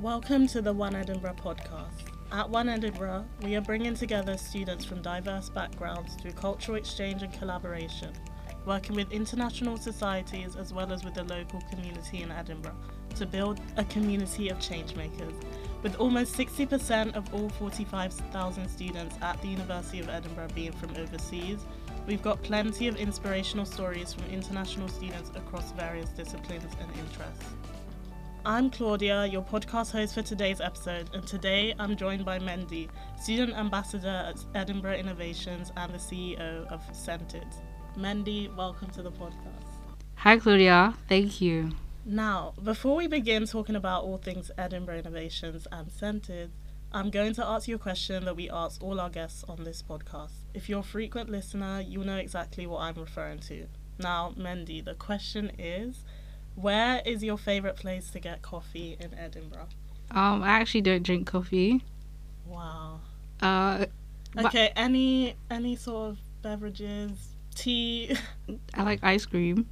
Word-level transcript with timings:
Welcome 0.00 0.46
to 0.48 0.62
the 0.62 0.72
One 0.72 0.94
Edinburgh 0.94 1.38
podcast. 1.42 2.04
At 2.30 2.48
One 2.48 2.68
Edinburgh, 2.68 3.24
we 3.42 3.56
are 3.56 3.60
bringing 3.60 3.94
together 3.94 4.36
students 4.36 4.84
from 4.84 5.02
diverse 5.02 5.48
backgrounds 5.48 6.14
through 6.14 6.34
cultural 6.34 6.78
exchange 6.78 7.24
and 7.24 7.32
collaboration, 7.32 8.12
working 8.64 8.94
with 8.94 9.10
international 9.10 9.76
societies 9.76 10.54
as 10.54 10.72
well 10.72 10.92
as 10.92 11.04
with 11.04 11.14
the 11.14 11.24
local 11.24 11.60
community 11.62 12.22
in 12.22 12.30
Edinburgh 12.30 12.76
to 13.16 13.26
build 13.26 13.60
a 13.76 13.82
community 13.86 14.50
of 14.50 14.58
changemakers. 14.58 15.34
With 15.82 15.96
almost 15.96 16.36
60% 16.36 17.16
of 17.16 17.34
all 17.34 17.48
45,000 17.48 18.68
students 18.68 19.16
at 19.20 19.42
the 19.42 19.48
University 19.48 19.98
of 19.98 20.08
Edinburgh 20.08 20.50
being 20.54 20.70
from 20.70 20.94
overseas, 20.96 21.66
we've 22.06 22.22
got 22.22 22.40
plenty 22.44 22.86
of 22.86 22.94
inspirational 22.94 23.66
stories 23.66 24.14
from 24.14 24.26
international 24.26 24.86
students 24.86 25.32
across 25.34 25.72
various 25.72 26.10
disciplines 26.10 26.72
and 26.80 26.88
interests. 27.00 27.57
I'm 28.44 28.70
Claudia, 28.70 29.26
your 29.26 29.42
podcast 29.42 29.92
host 29.92 30.14
for 30.14 30.22
today's 30.22 30.60
episode, 30.60 31.10
and 31.12 31.26
today 31.26 31.74
I'm 31.78 31.96
joined 31.96 32.24
by 32.24 32.38
Mendii, 32.38 32.88
student 33.20 33.56
ambassador 33.56 34.08
at 34.08 34.44
Edinburgh 34.54 34.94
Innovations 34.96 35.72
and 35.76 35.92
the 35.92 35.98
CEO 35.98 36.66
of 36.72 36.80
Scented. 36.92 37.46
Mendii, 37.96 38.54
welcome 38.56 38.90
to 38.90 39.02
the 39.02 39.10
podcast. 39.10 39.96
Hi, 40.16 40.38
Claudia. 40.38 40.94
Thank 41.08 41.40
you. 41.40 41.70
Now, 42.04 42.54
before 42.62 42.96
we 42.96 43.06
begin 43.06 43.46
talking 43.46 43.76
about 43.76 44.04
all 44.04 44.16
things 44.16 44.50
Edinburgh 44.56 45.00
Innovations 45.00 45.66
and 45.70 45.90
Scented, 45.90 46.52
I'm 46.90 47.10
going 47.10 47.34
to 47.34 47.44
ask 47.44 47.68
you 47.68 47.74
a 47.74 47.78
question 47.78 48.24
that 48.24 48.36
we 48.36 48.48
ask 48.48 48.82
all 48.82 48.98
our 48.98 49.10
guests 49.10 49.44
on 49.48 49.64
this 49.64 49.82
podcast. 49.82 50.32
If 50.54 50.68
you're 50.68 50.80
a 50.80 50.84
frequent 50.84 51.28
listener, 51.28 51.84
you'll 51.86 52.06
know 52.06 52.16
exactly 52.16 52.66
what 52.66 52.80
I'm 52.80 52.94
referring 52.94 53.40
to. 53.40 53.66
Now, 53.98 54.32
Mendii, 54.38 54.84
the 54.84 54.94
question 54.94 55.52
is 55.58 56.04
where 56.60 57.02
is 57.04 57.22
your 57.22 57.38
favourite 57.38 57.76
place 57.76 58.10
to 58.10 58.20
get 58.20 58.42
coffee 58.42 58.96
in 59.00 59.14
Edinburgh? 59.18 59.68
Um, 60.10 60.42
I 60.42 60.48
actually 60.48 60.80
don't 60.82 61.02
drink 61.02 61.26
coffee. 61.26 61.84
Wow. 62.46 63.00
Uh, 63.40 63.86
Okay, 64.38 64.70
any 64.76 65.34
any 65.50 65.74
sort 65.74 66.10
of 66.10 66.18
beverages, 66.42 67.10
tea? 67.54 68.14
I 68.74 68.82
like 68.82 69.02
ice 69.02 69.24
cream. 69.26 69.66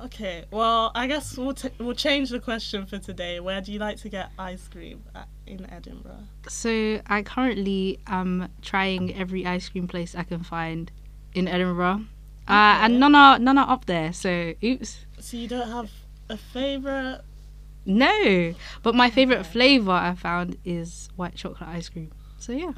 okay, 0.00 0.44
well, 0.50 0.90
I 0.94 1.06
guess 1.06 1.38
we'll 1.38 1.54
t- 1.54 1.70
we'll 1.78 1.94
change 1.94 2.30
the 2.30 2.40
question 2.40 2.84
for 2.86 2.98
today. 2.98 3.38
Where 3.40 3.60
do 3.60 3.72
you 3.72 3.78
like 3.78 3.96
to 3.98 4.08
get 4.08 4.30
ice 4.38 4.66
cream 4.68 5.02
at, 5.14 5.28
in 5.46 5.70
Edinburgh? 5.70 6.24
So 6.48 7.00
I 7.06 7.22
currently 7.22 8.00
am 8.08 8.48
trying 8.60 9.14
every 9.14 9.46
ice 9.46 9.68
cream 9.68 9.86
place 9.88 10.14
I 10.14 10.24
can 10.24 10.42
find 10.42 10.90
in 11.32 11.46
Edinburgh, 11.48 12.00
uh, 12.48 12.82
and 12.82 12.98
none 13.00 13.14
are 13.14 13.38
none 13.38 13.56
are 13.56 13.70
up 13.70 13.86
there. 13.86 14.12
So 14.12 14.52
oops. 14.62 15.06
So 15.20 15.36
you 15.36 15.48
don't 15.48 15.68
have 15.70 15.90
a 16.28 16.36
favourite? 16.36 17.20
No, 17.84 18.54
but 18.82 18.94
my 18.94 19.10
favorite 19.10 19.44
flavor 19.44 19.92
I 19.92 20.14
found 20.14 20.58
is 20.64 21.08
white 21.16 21.36
chocolate 21.36 21.68
ice 21.68 21.88
cream. 21.88 22.10
So 22.38 22.52
yeah. 22.52 22.72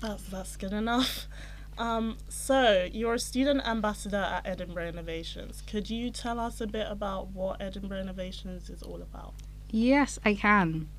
That's 0.00 0.22
that's 0.24 0.56
good 0.56 0.72
enough. 0.72 1.26
Um, 1.78 2.18
so 2.28 2.86
you're 2.92 3.14
a 3.14 3.18
student 3.18 3.66
ambassador 3.66 4.18
at 4.18 4.46
Edinburgh 4.46 4.88
Innovations. 4.88 5.62
Could 5.66 5.88
you 5.88 6.10
tell 6.10 6.38
us 6.38 6.60
a 6.60 6.66
bit 6.66 6.86
about 6.90 7.28
what 7.28 7.58
Edinburgh 7.62 8.00
Innovations 8.00 8.68
is 8.68 8.82
all 8.82 9.00
about? 9.00 9.32
Yes, 9.70 10.18
I 10.22 10.34
can. 10.34 10.90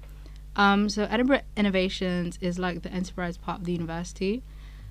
Um, 0.56 0.90
so 0.90 1.04
Edinburgh 1.04 1.42
Innovations 1.56 2.40
is 2.42 2.58
like 2.58 2.82
the 2.82 2.92
enterprise 2.92 3.38
part 3.38 3.60
of 3.60 3.66
the 3.66 3.74
university. 3.74 4.42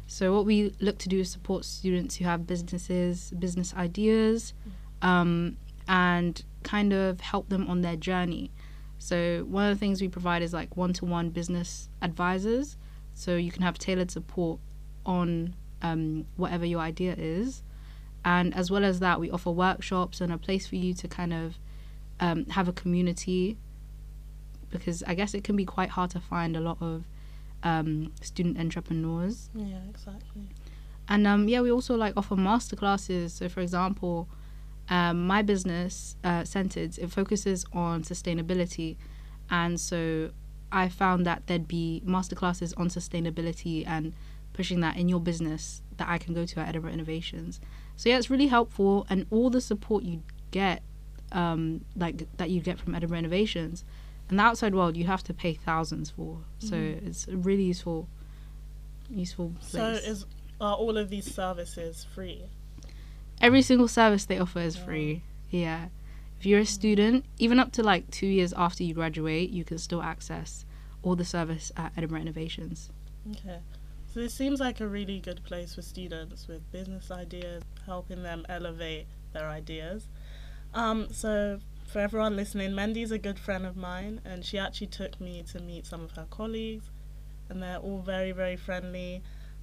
So 0.07 0.33
what 0.33 0.47
we 0.47 0.73
look 0.81 0.99
to 0.99 1.09
do 1.09 1.19
is 1.19 1.31
support 1.31 1.65
students 1.65 2.17
who 2.17 2.25
have 2.25 2.47
businesses, 2.47 3.33
business 3.37 3.75
ideas, 3.75 4.55
um, 5.03 5.57
and 5.89 6.43
kind 6.63 6.93
of 6.93 7.21
help 7.21 7.49
them 7.49 7.69
on 7.69 7.81
their 7.81 7.97
journey. 7.97 8.51
So 8.99 9.47
one 9.49 9.71
of 9.71 9.77
the 9.77 9.81
things 9.81 10.01
we 10.01 10.09
provide 10.09 10.43
is 10.43 10.53
like 10.53 10.77
one-to-one 10.77 11.31
business 11.31 11.89
advisors. 12.03 12.77
So 13.15 13.37
you 13.37 13.51
can 13.51 13.63
have 13.63 13.79
tailored 13.79 14.11
support 14.11 14.61
on 15.07 15.55
um, 15.83 16.27
whatever 16.37 16.67
your 16.67 16.81
idea 16.81 17.15
is, 17.17 17.63
and 18.25 18.55
as 18.55 18.71
well 18.71 18.85
as 18.85 19.01
that, 19.01 19.19
we 19.19 19.31
offer 19.31 19.51
workshops 19.51 20.21
and 20.21 20.33
a 20.33 20.39
place 20.39 20.67
for 20.67 20.77
you 20.77 20.93
to 20.95 21.09
kind 21.09 21.33
of 21.33 21.59
um, 22.21 22.45
have 22.47 22.69
a 22.69 22.73
community 22.73 23.57
because 24.71 25.03
I 25.05 25.15
guess 25.15 25.35
it 25.35 25.43
can 25.43 25.57
be 25.57 25.65
quite 25.65 25.91
hard 25.91 26.11
to 26.11 26.21
find 26.21 26.57
a 26.57 26.61
lot 26.61 26.79
of 26.81 27.05
um, 27.63 28.13
student 28.23 28.59
entrepreneurs. 28.59 29.51
Yeah, 29.55 29.81
exactly. 29.89 30.49
And 31.09 31.27
um, 31.27 31.49
yeah, 31.49 31.61
we 31.61 31.73
also 31.73 31.97
like 31.97 32.15
offer 32.17 32.37
master 32.37 32.77
classes. 32.77 33.33
So, 33.33 33.49
for 33.49 33.61
example, 33.61 34.29
um, 34.91 35.27
my 35.27 35.41
business, 35.43 36.17
uh, 36.25 36.45
Scented, 36.45 36.99
it 36.99 37.11
focuses 37.11 37.65
on 37.73 38.03
sustainability, 38.03 38.97
and 39.49 39.81
so 39.81 40.31
I 40.73 40.89
found 40.89 41.25
that 41.27 41.47
there'd 41.47 41.69
be 41.69 42.03
master 42.05 42.35
classes 42.37 42.73
on 42.75 42.89
sustainability 42.89 43.87
and 43.87 44.13
pushing 44.53 44.81
that 44.81 44.97
in 44.97 45.09
your 45.09 45.21
business 45.21 45.83
that 45.97 46.09
I 46.09 46.19
can 46.19 46.35
go 46.35 46.45
to 46.45 46.61
at 46.61 46.69
Edinburgh 46.69 46.93
Innovations. 46.93 47.61
So 47.97 48.09
yeah, 48.09 48.19
it's 48.19 48.31
really 48.31 48.49
helpful, 48.49 49.07
and 49.09 49.27
all 49.31 49.49
the 49.49 49.61
support 49.61 50.03
you 50.03 50.23
get, 50.51 50.83
um, 51.33 51.85
like 51.97 52.27
that 52.37 52.51
you 52.51 52.61
get 52.61 52.79
from 52.79 52.95
Edinburgh 52.95 53.19
Innovations, 53.19 53.85
in 54.29 54.37
the 54.37 54.43
outside 54.43 54.75
world, 54.75 54.97
you 54.97 55.05
have 55.07 55.25
to 55.25 55.35
pay 55.35 55.55
thousands 55.55 56.11
for. 56.11 56.39
So 56.59 56.77
Mhm. 56.77 57.07
it's 57.07 57.27
a 57.27 57.37
really 57.37 57.65
useful, 57.65 58.09
useful 59.09 59.55
place. 59.61 60.03
So 60.05 60.11
is 60.11 60.27
are 60.61 60.77
all 60.77 60.99
of 60.99 61.09
these 61.11 61.33
services 61.33 62.05
free? 62.15 62.43
Every 63.41 63.63
single 63.63 63.89
service 63.89 64.25
they 64.25 64.39
offer 64.39 64.61
is 64.61 64.77
free. 64.77 65.23
Yeah. 65.51 65.87
If 66.39 66.47
you're 66.47 66.61
a 66.61 66.67
student, 66.67 67.25
even 67.39 67.59
up 67.59 67.73
to 67.73 67.83
like 67.83 68.11
two 68.11 68.27
years 68.27 68.53
after 68.53 68.83
you 68.83 68.95
graduate, 68.95 69.51
you 69.51 69.65
can 69.65 69.79
still 69.79 70.03
access 70.03 70.65
all 71.03 71.17
the 71.17 71.25
service 71.25 71.73
at 71.77 71.93
Edinburgh 71.97 72.21
Innovations. 72.21 72.91
Okay. 73.31 73.61
So 74.13 74.21
this 74.21 74.35
seems 74.35 74.59
like 74.59 74.81
a 74.81 74.89
really 74.89 75.21
good 75.21 75.45
place 75.45 75.75
for 75.75 75.83
students 75.83 76.49
with 76.49 76.71
business 76.73 77.11
ideas, 77.11 77.63
helping 77.87 78.23
them 78.23 78.45
elevate 78.49 79.07
their 79.33 79.49
ideas. 79.49 80.09
Um, 80.75 81.09
so 81.13 81.61
for 81.87 82.01
everyone 82.01 82.37
listening, 82.37 82.73
Mendii's 82.73 83.11
a 83.11 83.19
good 83.19 83.39
friend 83.39 83.65
of 83.65 83.77
mine, 83.77 84.21
and 84.25 84.45
she 84.45 84.59
actually 84.59 84.89
took 84.89 85.21
me 85.21 85.45
to 85.53 85.61
meet 85.61 85.87
some 85.87 86.03
of 86.03 86.13
her 86.13 86.27
colleagues, 86.31 86.91
and 87.49 87.63
they're 87.63 87.79
all 87.79 88.01
very, 88.01 88.33
very 88.33 88.57
friendly. 88.57 89.23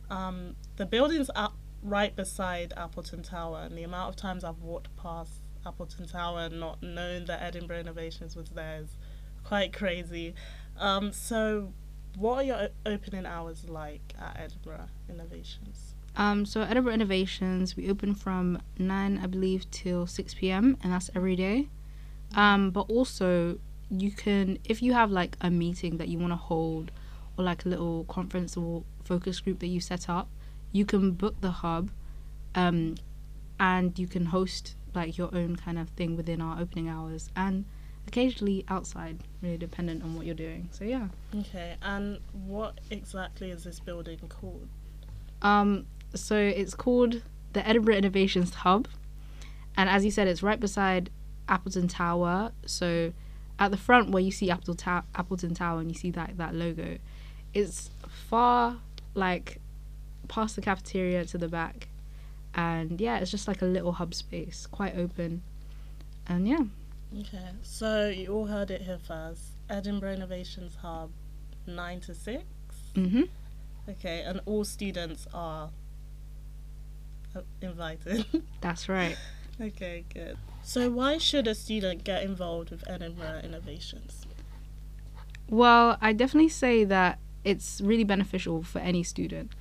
Um, 0.09 0.56
the 0.78 0.86
building's 0.86 1.30
up 1.36 1.56
right 1.84 2.16
beside 2.16 2.74
Appleton 2.76 3.24
Tower, 3.24 3.62
and 3.64 3.78
the 3.78 3.84
amount 3.84 4.10
of 4.10 4.16
times 4.16 4.44
I've 4.44 4.60
walked 4.60 4.96
past 4.98 5.42
Appleton 5.66 6.08
Tower 6.08 6.42
and 6.42 6.60
not 6.60 6.82
known 6.82 7.26
that 7.26 7.42
Edinburgh 7.42 7.80
Innovations 7.80 8.36
was 8.36 8.50
there 8.50 8.82
is 8.82 8.90
quite 9.44 9.74
crazy. 9.74 10.34
Um, 10.78 11.12
so 11.12 11.74
what 12.18 12.38
are 12.38 12.44
your 12.44 12.70
opening 12.86 13.26
hours 13.26 13.70
like 13.70 14.14
at 14.20 14.40
Edinburgh 14.40 14.90
Innovations? 15.10 15.94
Um, 16.16 16.46
so 16.46 16.62
Edinburgh 16.62 16.94
Innovations, 16.94 17.78
we 17.78 17.90
open 17.90 18.16
from 18.16 18.62
9, 18.80 19.20
I 19.22 19.28
believe, 19.28 19.70
till 19.70 20.08
6 20.08 20.34
p.m., 20.34 20.78
and 20.82 20.92
that's 20.92 21.12
every 21.16 21.36
day. 21.36 21.68
Um, 22.36 22.72
but 22.72 22.90
also, 22.90 23.59
you 23.92 24.12
can, 24.12 24.58
if 24.66 24.82
you 24.82 24.94
have 24.94 25.12
like 25.12 25.38
a 25.42 25.52
meeting 25.52 25.98
that 25.98 26.08
you 26.08 26.18
want 26.18 26.32
to 26.32 26.38
hold, 26.38 26.92
or 27.38 27.44
like 27.44 27.66
a 27.66 27.70
little 27.70 28.04
conference 28.06 28.58
or 28.58 28.84
focus 29.04 29.40
group 29.40 29.59
that 29.59 29.68
you 29.68 29.80
set 29.80 30.09
up, 30.09 30.28
you 30.72 30.85
can 30.85 31.11
book 31.11 31.39
the 31.41 31.51
hub, 31.51 31.89
um, 32.55 32.95
and 33.59 33.97
you 33.97 34.07
can 34.07 34.25
host 34.25 34.75
like 34.94 35.17
your 35.17 35.33
own 35.33 35.55
kind 35.55 35.78
of 35.78 35.89
thing 35.89 36.16
within 36.16 36.41
our 36.41 36.59
opening 36.59 36.89
hours, 36.89 37.29
and 37.35 37.66
occasionally 38.07 38.66
outside, 38.67 39.19
really 39.41 39.57
dependent 39.57 40.03
on 40.03 40.16
what 40.16 40.25
you're 40.25 40.35
doing. 40.35 40.69
So 40.72 40.83
yeah. 40.83 41.07
Okay, 41.35 41.75
and 41.81 42.19
what 42.45 42.79
exactly 42.89 43.51
is 43.51 43.63
this 43.63 43.79
building 43.79 44.19
called? 44.29 44.67
Um, 45.41 45.85
so 46.16 46.35
it's 46.35 46.73
called 46.73 47.22
the 47.53 47.67
Edinburgh 47.67 47.95
Innovations 47.95 48.53
Hub, 48.53 48.88
and 49.75 49.89
as 49.89 50.03
you 50.05 50.11
said, 50.11 50.28
it's 50.28 50.41
right 50.41 50.59
beside 50.59 51.09
Appleton 51.47 51.88
Tower. 51.88 52.51
So 52.66 53.13
at 53.59 53.72
the 53.72 53.78
front 53.78 54.11
where 54.11 54.22
you 54.22 54.31
see 54.31 54.49
Apple 54.51 54.75
Ta- 54.75 55.03
Appleton 55.16 55.53
Tower 55.53 55.79
and 55.79 55.91
you 55.91 55.97
see 55.97 56.11
that 56.11 56.37
that 56.37 56.53
logo, 56.53 56.97
it's 57.53 57.90
far 58.08 58.78
like 59.13 59.59
past 60.28 60.56
the 60.56 60.62
cafeteria 60.62 61.26
to 61.26 61.38
the 61.38 61.47
back, 61.47 61.88
and 62.53 63.00
yeah, 63.00 63.20
it's 63.20 63.32
just 63.32 63.47
like 63.47 63.62
a 63.62 63.66
little 63.66 63.94
hub 63.94 64.14
space, 64.14 64.68
quite 64.70 64.97
open, 64.97 65.41
and 66.28 66.47
yeah. 66.47 66.64
Okay, 67.20 67.50
so 67.62 68.09
you 68.09 68.34
all 68.34 68.47
heard 68.47 68.70
it 68.72 68.82
here 68.82 69.00
first. 69.00 69.41
Edinburgh 69.70 70.14
Innovations 70.14 70.76
Hub, 70.82 71.09
9 71.66 72.00
to 72.02 72.14
6. 72.14 72.44
Mhm. 72.96 73.29
Okay, 73.90 74.22
and 74.22 74.41
all 74.46 74.66
students 74.66 75.28
are 75.34 75.70
uh, 77.35 77.41
invited. 77.62 78.26
That's 78.62 78.90
right. 78.90 79.18
okay, 79.62 80.03
good. 80.14 80.38
So, 80.64 80.90
why 80.90 81.18
should 81.18 81.47
a 81.47 81.56
student 81.56 82.03
get 82.03 82.23
involved 82.23 82.72
with 82.72 82.84
Edinburgh 82.90 83.41
Innovations? 83.44 84.26
Well, 85.50 85.97
I 86.02 86.12
definitely 86.12 86.50
say 86.50 86.84
that 86.84 87.20
it's 87.46 87.80
really 87.80 88.03
beneficial 88.03 88.64
for 88.64 88.80
any 88.80 89.03
student 89.03 89.52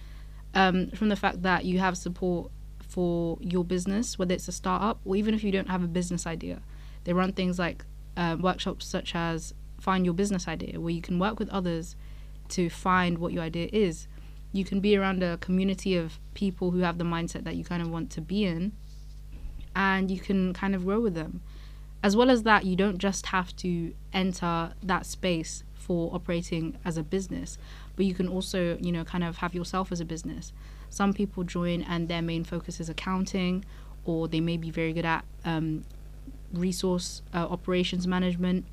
um, 0.56 0.90
from 0.90 1.10
the 1.10 1.16
fact 1.16 1.42
that 1.42 1.66
you 1.66 1.78
have 1.78 1.96
support 1.96 2.50
for 2.88 3.36
your 3.40 3.62
business, 3.62 4.18
whether 4.18 4.34
it's 4.34 4.48
a 4.48 4.52
startup 4.52 4.98
or 5.04 5.14
even 5.14 5.34
if 5.34 5.44
you 5.44 5.52
don't 5.52 5.68
have 5.68 5.84
a 5.84 5.86
business 5.86 6.26
idea. 6.26 6.62
They 7.04 7.12
run 7.12 7.32
things 7.32 7.58
like 7.58 7.84
uh, 8.16 8.36
workshops 8.40 8.86
such 8.86 9.14
as 9.14 9.52
find 9.78 10.04
your 10.04 10.14
business 10.14 10.48
idea, 10.48 10.80
where 10.80 10.94
you 10.94 11.02
can 11.02 11.18
work 11.18 11.38
with 11.38 11.50
others 11.50 11.94
to 12.48 12.70
find 12.70 13.18
what 13.18 13.32
your 13.32 13.42
idea 13.42 13.68
is. 13.70 14.08
You 14.52 14.64
can 14.64 14.80
be 14.80 14.96
around 14.96 15.22
a 15.22 15.36
community 15.36 15.94
of 15.94 16.18
people 16.32 16.70
who 16.70 16.80
have 16.80 16.96
the 16.96 17.04
mindset 17.04 17.44
that 17.44 17.56
you 17.56 17.64
kind 17.64 17.82
of 17.82 17.90
want 17.90 18.10
to 18.12 18.22
be 18.22 18.44
in, 18.44 18.72
and 19.74 20.10
you 20.10 20.18
can 20.18 20.54
kind 20.54 20.74
of 20.74 20.86
grow 20.86 21.00
with 21.00 21.14
them. 21.14 21.42
As 22.02 22.16
well 22.16 22.30
as 22.30 22.44
that, 22.44 22.64
you 22.64 22.76
don't 22.76 22.98
just 22.98 23.26
have 23.26 23.54
to 23.56 23.92
enter 24.14 24.72
that 24.82 25.04
space 25.04 25.64
for 25.74 26.14
operating 26.14 26.78
as 26.84 26.96
a 26.96 27.02
business, 27.02 27.58
but 27.96 28.04
you 28.04 28.14
can 28.14 28.28
also, 28.28 28.76
you 28.80 28.92
know, 28.92 29.04
kind 29.04 29.24
of 29.24 29.38
have 29.38 29.54
yourself 29.54 29.90
as 29.90 30.00
a 30.00 30.04
business. 30.04 30.52
Some 30.90 31.12
people 31.12 31.42
join 31.42 31.82
and 31.82 32.08
their 32.08 32.22
main 32.22 32.44
focus 32.44 32.78
is 32.78 32.88
accounting, 32.88 33.64
or 34.04 34.28
they 34.28 34.40
may 34.40 34.56
be 34.56 34.70
very 34.70 34.92
good 34.92 35.04
at 35.04 35.24
um, 35.44 35.84
resource 36.52 37.22
uh, 37.34 37.38
operations 37.38 38.06
management, 38.06 38.64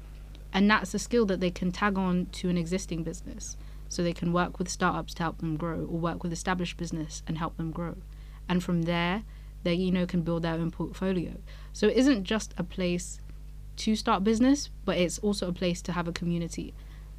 and 0.53 0.69
that's 0.69 0.93
a 0.93 0.99
skill 0.99 1.25
that 1.25 1.39
they 1.39 1.49
can 1.49 1.71
tag 1.71 1.97
on 1.97 2.27
to 2.33 2.49
an 2.49 2.57
existing 2.57 3.03
business. 3.03 3.57
So 3.89 4.03
they 4.03 4.13
can 4.13 4.33
work 4.33 4.59
with 4.59 4.69
startups 4.69 5.13
to 5.15 5.23
help 5.23 5.37
them 5.39 5.55
grow, 5.55 5.79
or 5.79 5.99
work 5.99 6.23
with 6.23 6.33
established 6.33 6.77
business 6.77 7.23
and 7.27 7.37
help 7.37 7.57
them 7.57 7.71
grow. 7.71 7.95
And 8.49 8.63
from 8.63 8.83
there, 8.83 9.23
they 9.63 9.73
you 9.73 9.91
know 9.91 10.05
can 10.05 10.21
build 10.21 10.43
their 10.43 10.55
own 10.55 10.71
portfolio. 10.71 11.33
So 11.71 11.87
it 11.87 11.97
isn't 11.97 12.23
just 12.23 12.53
a 12.57 12.63
place 12.63 13.19
to 13.77 13.95
start 13.95 14.23
business, 14.23 14.69
but 14.85 14.97
it's 14.97 15.19
also 15.19 15.47
a 15.47 15.53
place 15.53 15.81
to 15.83 15.91
have 15.93 16.07
a 16.07 16.11
community, 16.11 16.73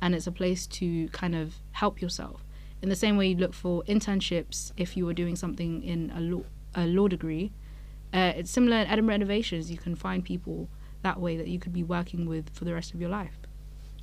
and 0.04 0.14
it's 0.14 0.26
a 0.26 0.32
place 0.32 0.66
to 0.66 1.08
kind 1.08 1.34
of 1.34 1.54
help 1.72 2.02
yourself. 2.02 2.44
In 2.82 2.90
the 2.90 2.94
same 2.94 3.16
way 3.16 3.28
you 3.28 3.36
look 3.36 3.54
for 3.54 3.82
internships 3.84 4.70
if 4.76 4.98
you 4.98 5.06
were 5.06 5.14
doing 5.14 5.34
something 5.34 5.82
in 5.82 6.12
a 6.14 6.20
law, 6.20 6.42
a 6.74 6.84
law 6.86 7.08
degree, 7.08 7.52
uh, 8.12 8.34
it's 8.36 8.50
similar 8.50 8.76
in 8.76 8.86
Edinburgh 8.86 9.14
Innovations. 9.14 9.70
You 9.70 9.78
can 9.78 9.96
find 9.96 10.22
people 10.22 10.68
that 11.00 11.18
way 11.18 11.38
that 11.38 11.48
you 11.48 11.58
could 11.58 11.72
be 11.72 11.82
working 11.82 12.26
with 12.26 12.50
for 12.54 12.66
the 12.66 12.74
rest 12.74 12.92
of 12.92 13.00
your 13.00 13.08
life. 13.08 13.38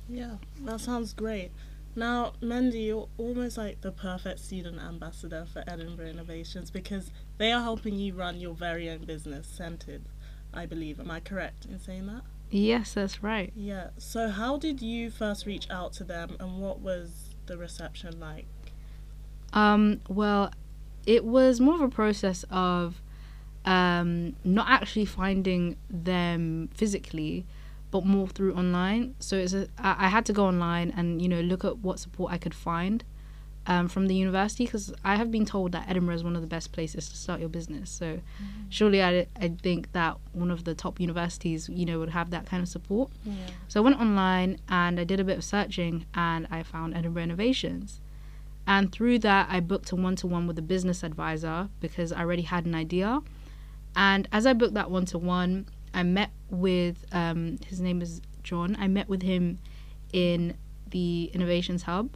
Yeah, 0.08 0.38
that 0.62 0.80
sounds 0.80 1.12
great. 1.12 1.52
Now, 1.94 2.32
Mendii, 2.42 2.86
you're 2.86 3.08
almost 3.16 3.56
like 3.56 3.80
the 3.82 3.92
perfect 3.92 4.40
student 4.40 4.80
ambassador 4.80 5.46
for 5.52 5.62
Edinburgh 5.68 6.06
Innovations 6.06 6.72
because 6.72 7.12
they 7.38 7.52
are 7.52 7.62
helping 7.62 7.94
you 7.94 8.14
run 8.14 8.40
your 8.40 8.54
very 8.54 8.90
own 8.90 9.04
business, 9.04 9.46
Scented, 9.46 10.02
I 10.52 10.66
believe. 10.66 10.98
Am 10.98 11.12
I 11.12 11.20
correct 11.20 11.66
in 11.66 11.78
saying 11.78 12.06
that? 12.06 12.22
Yes, 12.52 12.92
that's 12.92 13.22
right. 13.22 13.50
Yeah. 13.56 13.88
So, 13.96 14.28
how 14.28 14.58
did 14.58 14.82
you 14.82 15.10
first 15.10 15.46
reach 15.46 15.68
out 15.70 15.94
to 15.94 16.04
them 16.04 16.36
and 16.38 16.60
what 16.60 16.80
was 16.80 17.34
the 17.46 17.56
reception 17.56 18.20
like? 18.20 18.44
Um, 19.54 20.02
well, 20.06 20.52
it 21.06 21.24
was 21.24 21.60
more 21.60 21.74
of 21.74 21.80
a 21.80 21.88
process 21.88 22.44
of 22.50 23.00
um, 23.64 24.36
not 24.44 24.68
actually 24.68 25.06
finding 25.06 25.76
them 25.88 26.68
physically, 26.74 27.46
but 27.90 28.04
more 28.04 28.28
through 28.28 28.54
online. 28.54 29.14
So 29.18 29.36
it's 29.36 29.54
a, 29.54 29.68
I, 29.78 30.06
I 30.06 30.08
had 30.08 30.26
to 30.26 30.34
go 30.34 30.44
online 30.44 30.92
and 30.94 31.22
you 31.22 31.28
know 31.28 31.40
look 31.40 31.64
at 31.64 31.78
what 31.78 31.98
support 32.00 32.32
I 32.32 32.38
could 32.38 32.54
find 32.54 33.02
um, 33.66 33.88
from 33.88 34.06
the 34.06 34.14
university 34.14 34.64
because 34.64 34.92
I 35.04 35.16
have 35.16 35.30
been 35.30 35.46
told 35.46 35.72
that 35.72 35.88
Edinburgh 35.88 36.16
is 36.16 36.24
one 36.24 36.34
of 36.34 36.42
the 36.42 36.48
best 36.48 36.72
places 36.72 37.08
to 37.08 37.16
start 37.16 37.40
your 37.40 37.48
business. 37.48 37.90
So 37.90 38.16
mm-hmm. 38.16 38.68
surely 38.68 39.02
I 39.02 39.26
I 39.40 39.48
think 39.62 39.92
that 39.92 40.16
one 40.32 40.50
of 40.50 40.64
the 40.64 40.74
top 40.74 41.00
universities 41.00 41.68
you 41.68 41.86
know 41.86 41.98
would 41.98 42.10
have 42.10 42.30
that 42.30 42.46
kind 42.46 42.62
of 42.62 42.68
support. 42.68 43.10
Yeah. 43.24 43.34
So 43.68 43.80
I 43.80 43.84
went 43.84 44.00
online 44.00 44.58
and 44.68 44.98
I 44.98 45.04
did 45.04 45.20
a 45.20 45.24
bit 45.24 45.38
of 45.38 45.44
searching 45.44 46.06
and 46.14 46.46
I 46.50 46.62
found 46.62 46.96
Edinburgh 46.96 47.24
Innovations. 47.24 48.00
And 48.66 48.92
through 48.92 49.18
that, 49.20 49.48
I 49.50 49.60
booked 49.60 49.90
a 49.90 49.96
one 49.96 50.16
to 50.16 50.26
one 50.26 50.46
with 50.46 50.58
a 50.58 50.62
business 50.62 51.02
advisor 51.02 51.68
because 51.80 52.12
I 52.12 52.20
already 52.20 52.42
had 52.42 52.64
an 52.64 52.74
idea. 52.74 53.20
And 53.96 54.28
as 54.32 54.46
I 54.46 54.52
booked 54.52 54.74
that 54.74 54.90
one 54.90 55.04
to 55.06 55.18
one, 55.18 55.66
I 55.92 56.02
met 56.02 56.30
with 56.50 57.04
um, 57.12 57.58
his 57.66 57.80
name 57.80 58.00
is 58.00 58.22
John. 58.42 58.76
I 58.78 58.88
met 58.88 59.08
with 59.08 59.22
him 59.22 59.58
in 60.12 60.56
the 60.90 61.30
Innovations 61.34 61.82
Hub, 61.82 62.10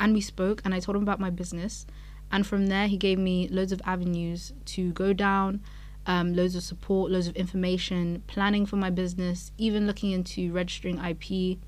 and 0.00 0.14
we 0.14 0.20
spoke. 0.20 0.62
And 0.64 0.74
I 0.74 0.80
told 0.80 0.96
him 0.96 1.02
about 1.02 1.20
my 1.20 1.30
business, 1.30 1.86
and 2.30 2.46
from 2.46 2.66
there 2.66 2.86
he 2.86 2.96
gave 2.96 3.18
me 3.18 3.48
loads 3.48 3.72
of 3.72 3.80
avenues 3.84 4.52
to 4.66 4.92
go 4.92 5.12
down, 5.12 5.62
um, 6.06 6.34
loads 6.34 6.54
of 6.54 6.62
support, 6.62 7.10
loads 7.10 7.26
of 7.26 7.36
information, 7.36 8.22
planning 8.26 8.66
for 8.66 8.76
my 8.76 8.90
business, 8.90 9.52
even 9.58 9.86
looking 9.86 10.10
into 10.10 10.52
registering 10.52 10.98
IP. 10.98 11.58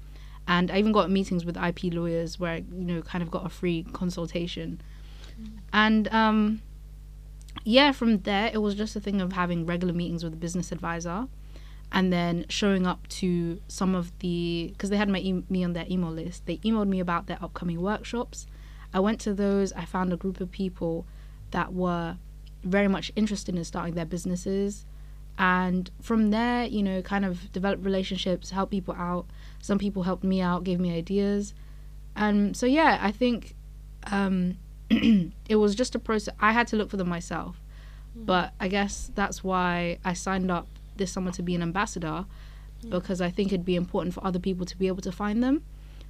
And 0.49 0.71
I 0.71 0.79
even 0.79 0.93
got 0.93 1.11
meetings 1.11 1.45
with 1.45 1.57
IP 1.57 1.93
lawyers 1.93 2.39
where 2.39 2.53
I, 2.53 2.57
you 2.57 2.85
know, 2.85 3.03
kind 3.03 3.23
of 3.23 3.31
got 3.31 3.45
a 3.45 3.49
free 3.49 3.85
consultation. 3.93 4.81
And 5.73 6.09
um, 6.09 6.63
yeah, 7.65 7.93
from 7.93 8.19
there, 8.21 8.51
it 8.53 8.59
was 8.59 8.75
just 8.75 8.95
a 8.97 9.01
thing 9.01 9.21
of 9.21 9.33
having 9.33 9.67
regular 9.67 9.93
meetings 9.93 10.23
with 10.23 10.33
a 10.33 10.37
business 10.37 10.71
advisor 10.71 11.29
and 11.93 12.13
then 12.13 12.45
showing 12.49 12.87
up 12.87 13.07
to 13.09 13.61
some 13.69 13.95
of 13.95 14.17
the 14.19 14.71
because 14.73 14.91
they 14.91 14.97
had 14.97 15.09
my 15.09 15.19
e- 15.19 15.45
me 15.49 15.65
on 15.65 15.73
their 15.73 15.87
email 15.91 16.11
list 16.11 16.45
they 16.47 16.57
emailed 16.59 16.89
me 16.89 17.01
about 17.01 17.27
their 17.27 17.39
upcoming 17.43 17.81
workshops 17.81 18.47
i 18.93 19.01
went 19.01 19.21
to 19.21 19.33
those 19.33 19.73
i 19.75 19.85
found 19.85 20.13
a 20.13 20.17
group 20.17 20.41
of 20.41 20.51
people 20.51 21.07
that 21.53 21.73
were 21.73 22.17
very 22.65 22.89
much 22.89 23.13
interested 23.15 23.55
in 23.55 23.65
starting 23.65 23.95
their 23.95 24.05
businesses 24.05 24.85
and 25.39 25.91
from 26.01 26.31
there 26.31 26.65
you 26.65 26.83
know 26.83 27.01
kind 27.03 27.25
of 27.25 27.53
develop 27.53 27.85
relationships 27.85 28.51
help 28.51 28.71
people 28.71 28.95
out 28.95 29.27
some 29.61 29.79
people 29.79 30.03
helped 30.03 30.25
me 30.25 30.41
out 30.41 30.65
gave 30.65 30.81
me 30.81 30.97
ideas 30.97 31.55
and 32.17 32.57
so 32.57 32.67
yeah 32.67 32.99
i 33.01 33.11
think 33.11 33.55
um, 34.11 34.57
it 34.91 35.57
was 35.57 35.75
just 35.75 35.95
a 35.95 35.99
process. 35.99 36.35
I 36.41 36.53
had 36.53 36.67
to 36.69 36.77
look 36.77 36.91
for 36.91 36.97
them 36.97 37.09
myself. 37.09 37.61
Mm-hmm. 38.11 38.25
But 38.25 38.53
I 38.61 38.69
guess 38.69 39.11
that's 39.15 39.43
why 39.43 39.99
I 40.05 40.13
signed 40.13 40.51
up 40.51 40.69
this 40.97 41.13
summer 41.13 41.31
to 41.33 41.43
be 41.43 41.55
an 41.55 41.63
ambassador 41.63 42.27
because 42.89 43.21
I 43.21 43.31
think 43.31 43.49
it'd 43.49 43.65
be 43.65 43.77
important 43.77 44.15
for 44.15 44.25
other 44.25 44.39
people 44.39 44.67
to 44.67 44.77
be 44.77 44.87
able 44.87 45.03
to 45.03 45.13
find 45.13 45.43
them. 45.43 45.63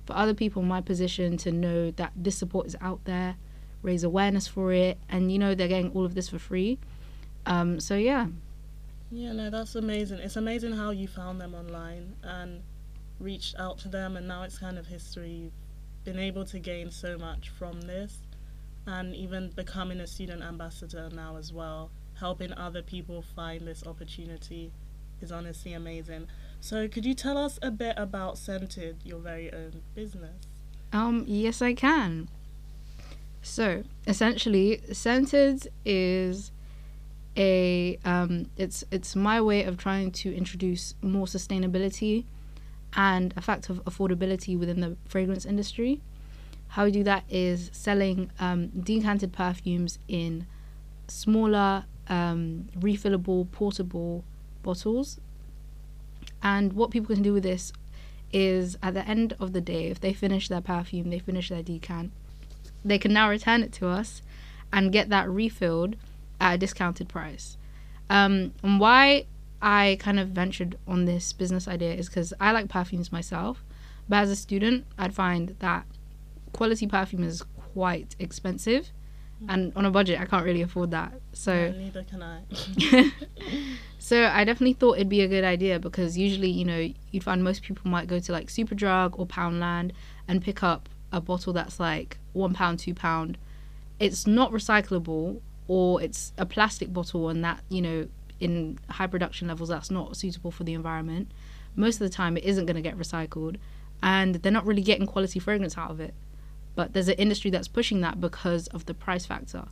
For 0.05 0.15
other 0.15 0.35
people 0.35 0.63
in 0.63 0.69
my 0.69 0.81
position 0.81 1.37
to 1.39 1.51
know 1.53 1.91
that 1.93 2.13
this 2.15 2.37
support 2.37 2.67
is 2.67 2.77
out 2.81 3.05
there, 3.05 3.37
raise 3.83 4.05
awareness 4.05 4.47
for 4.47 4.73
it, 4.73 4.99
and 5.09 5.33
you 5.33 5.39
know 5.39 5.55
they're 5.55 5.69
getting 5.69 5.91
all 5.93 6.05
of 6.05 6.15
this 6.15 6.29
for 6.29 6.39
free. 6.39 6.79
Um, 7.45 7.81
so 7.81 7.97
yeah. 7.97 8.27
Yeah, 9.11 9.33
no, 9.33 9.51
that's 9.51 9.75
amazing. 9.75 10.19
It's 10.19 10.37
amazing 10.37 10.73
how 10.73 10.91
you 10.91 11.09
found 11.09 11.41
them 11.41 11.55
online 11.55 12.15
and 12.23 12.63
reached 13.19 13.57
out 13.59 13.79
to 13.79 13.89
them, 13.89 14.17
and 14.17 14.29
now 14.29 14.43
it's 14.43 14.59
kind 14.59 14.79
of 14.79 14.87
history. 14.87 15.31
You've 15.31 15.53
been 16.05 16.19
able 16.19 16.45
to 16.47 16.59
gain 16.59 16.91
so 16.91 17.17
much 17.19 17.49
from 17.51 17.81
this 17.81 18.19
and 18.87 19.15
even 19.15 19.51
becoming 19.51 20.01
a 20.01 20.07
student 20.07 20.43
ambassador 20.43 21.09
now 21.13 21.37
as 21.37 21.53
well, 21.53 21.91
helping 22.19 22.53
other 22.53 22.83
people 22.83 23.23
find 23.23 23.67
this 23.67 23.85
opportunity 23.87 24.73
is 25.21 25.33
honestly 25.33 25.73
amazing. 25.73 26.29
So, 26.61 26.89
could 26.89 27.05
you 27.05 27.15
tell 27.15 27.39
us 27.39 27.59
a 27.63 27.71
bit 27.71 27.95
about 27.97 28.39
Scented, 28.39 28.97
your 29.05 29.19
very 29.19 29.53
own 29.53 29.83
business? 29.95 30.47
Um, 30.93 31.25
yes, 31.27 31.63
I 31.63 31.75
can. 31.75 32.29
So, 33.43 33.85
essentially, 34.07 34.81
Scented 34.93 35.69
is 35.85 36.51
a 37.37 37.99
um, 38.05 38.51
it's 38.57 38.83
it's 38.91 39.15
my 39.15 39.41
way 39.41 39.65
of 39.65 39.77
trying 39.77 40.11
to 40.11 40.35
introduce 40.35 40.95
more 41.03 41.27
sustainability 41.27 42.25
and 42.95 43.35
a 43.37 43.43
fact 43.43 43.69
of 43.69 43.85
affordability 43.85 44.59
within 44.59 44.81
the 44.81 44.97
fragrance 45.07 45.45
industry. 45.45 46.01
How 46.69 46.85
we 46.85 46.91
do 46.91 47.05
that 47.05 47.25
is 47.29 47.71
selling 47.73 48.31
um, 48.41 48.69
decanted 48.69 49.33
perfumes 49.33 49.99
in 50.09 50.47
smaller, 51.09 51.85
um, 52.09 52.69
refillable, 52.79 53.51
portable 53.53 54.25
bottles. 54.63 55.21
And 56.43 56.73
what 56.75 56.91
people 56.91 57.15
can 57.15 57.23
do 57.23 57.33
with 57.33 57.43
this 57.43 57.73
is 58.33 58.77
at 58.83 58.95
the 58.95 59.07
end 59.09 59.35
of 59.41 59.53
the 59.53 59.61
day, 59.61 59.87
if 59.87 60.01
they 60.01 60.13
finish 60.13 60.49
their 60.49 60.61
perfume, 60.61 61.11
they 61.11 61.19
finish 61.19 61.49
their 61.49 61.63
decant, 61.63 62.13
they 62.85 62.99
can 62.99 63.13
now 63.13 63.29
return 63.29 63.63
it 63.63 63.73
to 63.75 63.89
us 63.89 64.23
and 64.73 64.93
get 64.93 65.09
that 65.09 65.29
refilled 65.29 65.97
at 66.41 66.55
a 66.55 66.59
discounted 66.59 67.09
price. 67.09 67.57
Um, 68.11 68.53
and 68.63 68.79
why 68.79 69.27
I 69.61 69.97
kind 70.01 70.21
of 70.21 70.29
ventured 70.29 70.77
on 70.87 71.07
this 71.07 71.33
business 71.33 71.67
idea 71.67 71.95
is 71.95 72.09
because 72.09 72.33
I 72.41 72.53
like 72.53 72.69
perfumes 72.69 73.11
myself, 73.11 73.65
but 74.09 74.17
as 74.17 74.31
a 74.31 74.37
student, 74.37 74.85
I'd 74.99 75.15
find 75.15 75.57
that 75.61 75.87
quality 76.53 76.87
perfume 76.87 77.25
is 77.25 77.43
quite 77.73 78.15
expensive 78.19 78.91
Mm. 79.43 79.53
and 79.53 79.73
on 79.77 79.85
a 79.85 79.91
budget 79.91 80.19
I 80.19 80.25
can't 80.25 80.45
really 80.45 80.63
afford 80.63 80.93
that. 80.93 81.13
So 81.35 81.71
neither 81.71 82.05
can 82.05 82.23
I. 82.23 82.41
so 83.99 84.25
I 84.27 84.45
definitely 84.45 84.73
thought 84.73 84.97
it'd 84.97 85.11
be 85.11 85.21
a 85.21 85.29
good 85.29 85.45
idea 85.45 85.79
because 85.79 86.17
usually, 86.17 86.49
you 86.49 86.65
know, 86.65 86.89
you'd 87.11 87.25
find 87.25 87.45
most 87.45 87.63
people 87.63 87.91
might 87.91 88.07
go 88.07 88.19
to 88.19 88.33
like 88.33 88.49
Superdrug 88.49 89.19
or 89.19 89.27
Poundland 89.27 89.93
and 90.27 90.43
pick 90.43 90.63
up 90.63 90.89
a 91.13 91.21
bottle 91.21 91.53
that's 91.53 91.79
like 91.79 92.19
one 92.33 92.55
pound, 92.55 92.79
two 92.79 92.95
pound. 92.95 93.37
It's 94.01 94.27
not 94.27 94.53
recyclable 94.53 95.41
or 95.69 96.01
it's 96.01 96.33
a 96.39 96.47
plastic 96.47 96.93
bottle 96.93 97.29
and 97.29 97.45
that, 97.45 97.63
you 97.69 97.83
know, 97.83 98.09
in 98.41 98.79
high 98.89 99.07
production 99.07 99.49
levels 99.49 99.69
that's 99.69 99.91
not 99.91 100.17
suitable 100.17 100.51
for 100.51 100.65
the 100.65 100.73
environment. 100.73 101.31
Most 101.75 101.97
of 101.97 102.01
the 102.01 102.15
time 102.15 102.39
it 102.39 102.45
isn't 102.45 102.65
gonna 102.65 102.81
get 102.81 102.97
recycled 102.97 103.57
and 104.03 104.37
they're 104.37 104.53
not 104.53 104.65
really 104.65 104.83
getting 104.83 105.07
quality 105.07 105.39
fragrance 105.39 105.77
out 105.77 105.91
of 105.91 106.01
it 106.01 106.15
but 106.77 106.93
there's 106.93 107.09
an 107.09 107.15
industry 107.15 107.51
that's 107.51 107.67
pushing 107.67 108.01
that 108.03 108.21
because 108.21 108.69
of 108.69 108.87
the 108.87 108.95
price 108.95 109.27
factor. 109.27 109.65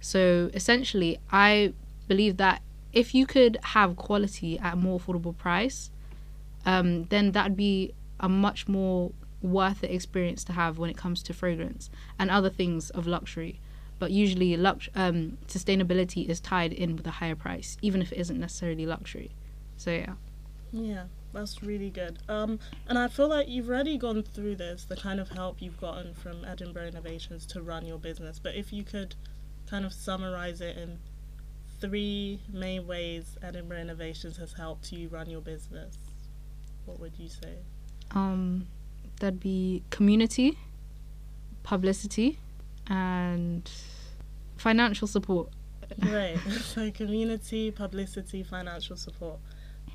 So 0.00 0.50
essentially, 0.52 1.20
I 1.30 1.74
believe 2.08 2.36
that 2.38 2.60
if 2.92 3.14
you 3.14 3.24
could 3.26 3.58
have 3.62 3.96
quality 3.96 4.58
at 4.58 4.72
a 4.72 4.76
more 4.76 4.98
affordable 4.98 5.36
price, 5.36 5.90
um, 6.66 7.04
then 7.04 7.30
that'd 7.32 7.56
be 7.56 7.94
a 8.18 8.28
much 8.28 8.66
more 8.66 9.12
worth 9.40 9.80
the 9.80 9.94
experience 9.94 10.42
to 10.44 10.52
have 10.52 10.78
when 10.78 10.90
it 10.90 10.96
comes 10.96 11.22
to 11.24 11.32
fragrance 11.32 11.90
and 12.18 12.30
other 12.30 12.50
things 12.50 12.90
of 12.90 13.06
luxury. 13.06 13.60
But 13.98 14.10
usually, 14.10 14.56
lux- 14.56 14.88
um, 14.96 15.38
sustainability 15.46 16.28
is 16.28 16.40
tied 16.40 16.72
in 16.72 16.96
with 16.96 17.06
a 17.06 17.12
higher 17.12 17.36
price, 17.36 17.76
even 17.82 18.02
if 18.02 18.10
it 18.12 18.18
isn't 18.18 18.40
necessarily 18.40 18.86
luxury. 18.86 19.30
So 19.76 19.92
yeah. 19.92 20.14
Yeah, 20.72 21.04
that's 21.32 21.62
really 21.62 21.90
good. 21.90 22.18
Um, 22.28 22.58
and 22.88 22.98
I 22.98 23.08
feel 23.08 23.28
like 23.28 23.48
you've 23.48 23.68
already 23.68 23.98
gone 23.98 24.22
through 24.22 24.56
this, 24.56 24.84
the 24.84 24.96
kind 24.96 25.20
of 25.20 25.28
help 25.30 25.60
you've 25.60 25.80
gotten 25.80 26.14
from 26.14 26.44
Edinburgh 26.44 26.88
Innovations 26.88 27.46
to 27.46 27.62
run 27.62 27.86
your 27.86 27.98
business. 27.98 28.38
But 28.38 28.54
if 28.54 28.72
you 28.72 28.84
could 28.84 29.14
kind 29.68 29.84
of 29.84 29.92
summarize 29.92 30.60
it 30.60 30.76
in 30.76 30.98
three 31.80 32.40
main 32.52 32.86
ways 32.86 33.36
Edinburgh 33.42 33.78
Innovations 33.78 34.36
has 34.36 34.52
helped 34.52 34.92
you 34.92 35.08
run 35.08 35.28
your 35.28 35.40
business, 35.40 35.96
what 36.84 37.00
would 37.00 37.18
you 37.18 37.28
say? 37.28 37.56
Um, 38.12 38.66
that'd 39.20 39.40
be 39.40 39.82
community, 39.90 40.58
publicity, 41.62 42.38
and 42.88 43.70
financial 44.56 45.06
support. 45.06 45.48
Right. 45.98 46.38
so 46.62 46.90
community, 46.90 47.70
publicity, 47.70 48.42
financial 48.42 48.96
support. 48.96 49.38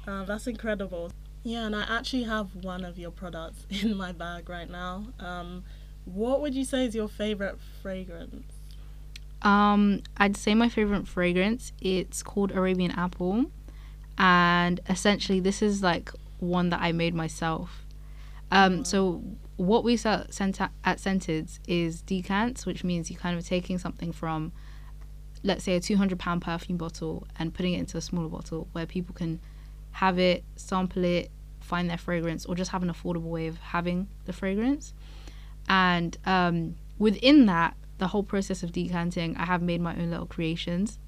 Uh, 0.08 0.24
that's 0.24 0.48
incredible. 0.48 1.12
Yeah, 1.48 1.66
and 1.66 1.74
I 1.74 1.86
actually 1.88 2.24
have 2.24 2.54
one 2.56 2.84
of 2.84 3.00
your 3.00 3.10
products 3.10 3.66
in 3.82 3.96
my 3.96 4.12
bag 4.12 4.50
right 4.50 4.70
now. 4.70 5.06
Um, 5.18 5.63
what 6.04 6.42
would 6.42 6.54
you 6.54 6.66
say 6.66 6.86
is 6.86 6.94
your 6.94 7.08
favorite 7.08 7.58
fragrance? 7.82 8.51
Um, 9.42 10.01
I'd 10.18 10.36
say 10.36 10.56
my 10.56 10.68
favorite 10.68 11.08
fragrance. 11.08 11.72
It's 11.80 12.22
called 12.22 12.51
Arabian 12.51 12.92
Apple, 12.92 13.46
and 14.18 14.82
essentially 14.89 15.39
this 15.39 15.62
is 15.62 15.82
like 15.82 16.12
one 16.39 16.70
that 16.72 16.82
I 16.82 16.92
made 16.92 17.16
myself. 17.16 17.86
Um, 18.51 18.84
so 18.84 19.24
what 19.56 19.86
we 19.86 19.96
sell 19.96 20.25
sent 20.30 20.60
at, 20.60 20.72
at 20.84 21.00
Scented 21.00 21.50
is 21.66 22.01
decants, 22.01 22.66
which 22.66 22.84
means 22.84 23.10
you're 23.10 23.22
kind 23.22 23.38
of 23.38 23.48
taking 23.48 23.77
something 23.77 24.12
from, 24.12 24.51
let's 25.44 25.63
say, 25.63 25.77
a 25.77 25.80
two 25.80 25.96
hundred 25.96 26.20
pound 26.20 26.42
perfume 26.42 26.77
bottle 26.77 27.25
and 27.39 27.54
putting 27.54 27.72
it 27.72 27.80
into 27.80 27.96
a 27.96 28.01
smaller 28.01 28.27
bottle 28.27 28.68
where 28.74 28.86
people 28.86 29.16
can 29.16 29.39
have 29.92 30.20
it, 30.20 30.44
sample 30.58 31.06
it, 31.06 31.32
find 31.68 31.90
their 31.90 31.98
fragrance, 31.98 32.46
or 32.46 32.56
just 32.56 32.72
have 32.72 32.84
an 32.84 32.90
affordable 32.90 33.32
way 33.38 33.48
of 33.48 33.58
having 33.58 34.08
the 34.26 34.34
fragrance. 34.34 34.94
And 35.68 36.18
um, 36.26 36.76
within 36.98 37.46
that, 37.48 37.76
the 37.98 38.08
whole 38.08 38.24
process 38.24 38.64
of 38.64 38.72
decanting, 38.72 39.36
I 39.38 39.46
have 39.46 39.62
made 39.62 39.82
my 39.82 39.96
own 39.96 40.10
little 40.12 40.26
creations. 40.26 41.00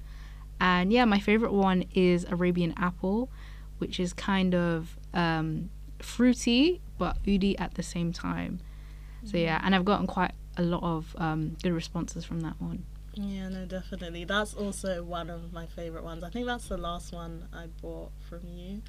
And 0.60 0.92
yeah, 0.92 1.06
my 1.06 1.18
favorite 1.18 1.52
one 1.52 1.84
is 1.94 2.24
Arabian 2.24 2.74
Apple, 2.76 3.30
which 3.78 3.98
is 3.98 4.12
kind 4.12 4.54
of 4.54 4.98
um, 5.14 5.70
fruity 5.98 6.82
but 6.98 7.16
oody 7.26 7.58
at 7.58 7.74
the 7.74 7.82
same 7.82 8.12
time. 8.12 8.60
So 9.24 9.36
yeah, 9.36 9.60
and 9.62 9.74
I've 9.74 9.84
gotten 9.84 10.06
quite 10.06 10.32
a 10.56 10.62
lot 10.62 10.82
of 10.82 11.14
um, 11.18 11.56
good 11.62 11.72
responses 11.72 12.24
from 12.24 12.40
that 12.40 12.60
one. 12.60 12.84
Yeah, 13.14 13.48
no, 13.48 13.66
definitely. 13.66 14.24
That's 14.24 14.54
also 14.54 15.02
one 15.02 15.30
of 15.30 15.52
my 15.52 15.66
favorite 15.66 16.04
ones. 16.04 16.22
I 16.22 16.30
think 16.30 16.46
that's 16.46 16.68
the 16.68 16.78
last 16.78 17.12
one 17.12 17.48
I 17.52 17.66
bought 17.82 18.12
from 18.28 18.40
you. 18.46 18.82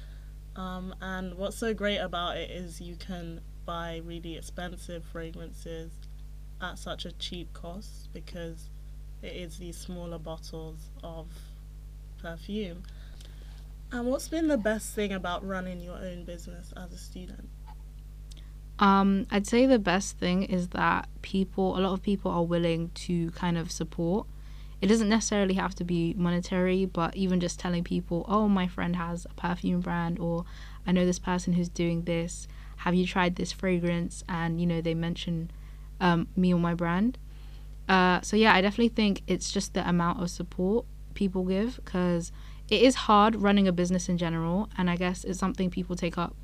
Um, 0.56 0.94
and 1.00 1.34
what's 1.34 1.56
so 1.56 1.72
great 1.72 1.98
about 1.98 2.36
it 2.36 2.50
is 2.50 2.80
you 2.80 2.96
can 2.96 3.40
buy 3.64 4.00
really 4.04 4.36
expensive 4.36 5.04
fragrances 5.04 5.90
at 6.60 6.78
such 6.78 7.04
a 7.04 7.12
cheap 7.12 7.52
cost 7.52 8.12
because 8.12 8.68
it 9.22 9.34
is 9.34 9.58
these 9.58 9.76
smaller 9.76 10.18
bottles 10.18 10.90
of 11.02 11.26
perfume. 12.20 12.82
And 13.90 14.06
what's 14.06 14.28
been 14.28 14.48
the 14.48 14.58
best 14.58 14.94
thing 14.94 15.12
about 15.12 15.46
running 15.46 15.80
your 15.80 15.96
own 15.96 16.24
business 16.24 16.72
as 16.76 16.92
a 16.92 16.98
student? 16.98 17.48
Um, 18.78 19.26
I'd 19.30 19.46
say 19.46 19.66
the 19.66 19.78
best 19.78 20.18
thing 20.18 20.44
is 20.44 20.68
that 20.68 21.08
people, 21.20 21.78
a 21.78 21.80
lot 21.80 21.92
of 21.92 22.02
people 22.02 22.30
are 22.30 22.42
willing 22.42 22.90
to 22.94 23.30
kind 23.32 23.58
of 23.58 23.70
support. 23.70 24.26
It 24.82 24.88
doesn't 24.88 25.08
necessarily 25.08 25.54
have 25.54 25.76
to 25.76 25.84
be 25.84 26.12
monetary, 26.14 26.86
but 26.86 27.14
even 27.16 27.38
just 27.38 27.60
telling 27.60 27.84
people, 27.84 28.26
oh, 28.28 28.48
my 28.48 28.66
friend 28.66 28.96
has 28.96 29.24
a 29.26 29.34
perfume 29.34 29.80
brand, 29.80 30.18
or 30.18 30.44
I 30.84 30.90
know 30.90 31.06
this 31.06 31.20
person 31.20 31.52
who's 31.52 31.68
doing 31.68 32.02
this. 32.02 32.48
Have 32.78 32.92
you 32.92 33.06
tried 33.06 33.36
this 33.36 33.52
fragrance? 33.52 34.24
And, 34.28 34.60
you 34.60 34.66
know, 34.66 34.80
they 34.80 34.94
mention 34.94 35.52
um, 36.00 36.26
me 36.34 36.52
or 36.52 36.58
my 36.58 36.74
brand. 36.74 37.16
Uh, 37.88 38.20
so, 38.22 38.36
yeah, 38.36 38.52
I 38.52 38.60
definitely 38.60 38.88
think 38.88 39.22
it's 39.28 39.52
just 39.52 39.72
the 39.72 39.88
amount 39.88 40.20
of 40.20 40.30
support 40.30 40.84
people 41.14 41.44
give 41.44 41.76
because 41.76 42.32
it 42.68 42.82
is 42.82 42.96
hard 43.06 43.36
running 43.36 43.68
a 43.68 43.72
business 43.72 44.08
in 44.08 44.18
general. 44.18 44.68
And 44.76 44.90
I 44.90 44.96
guess 44.96 45.22
it's 45.22 45.38
something 45.38 45.70
people 45.70 45.94
take 45.94 46.18
up 46.18 46.34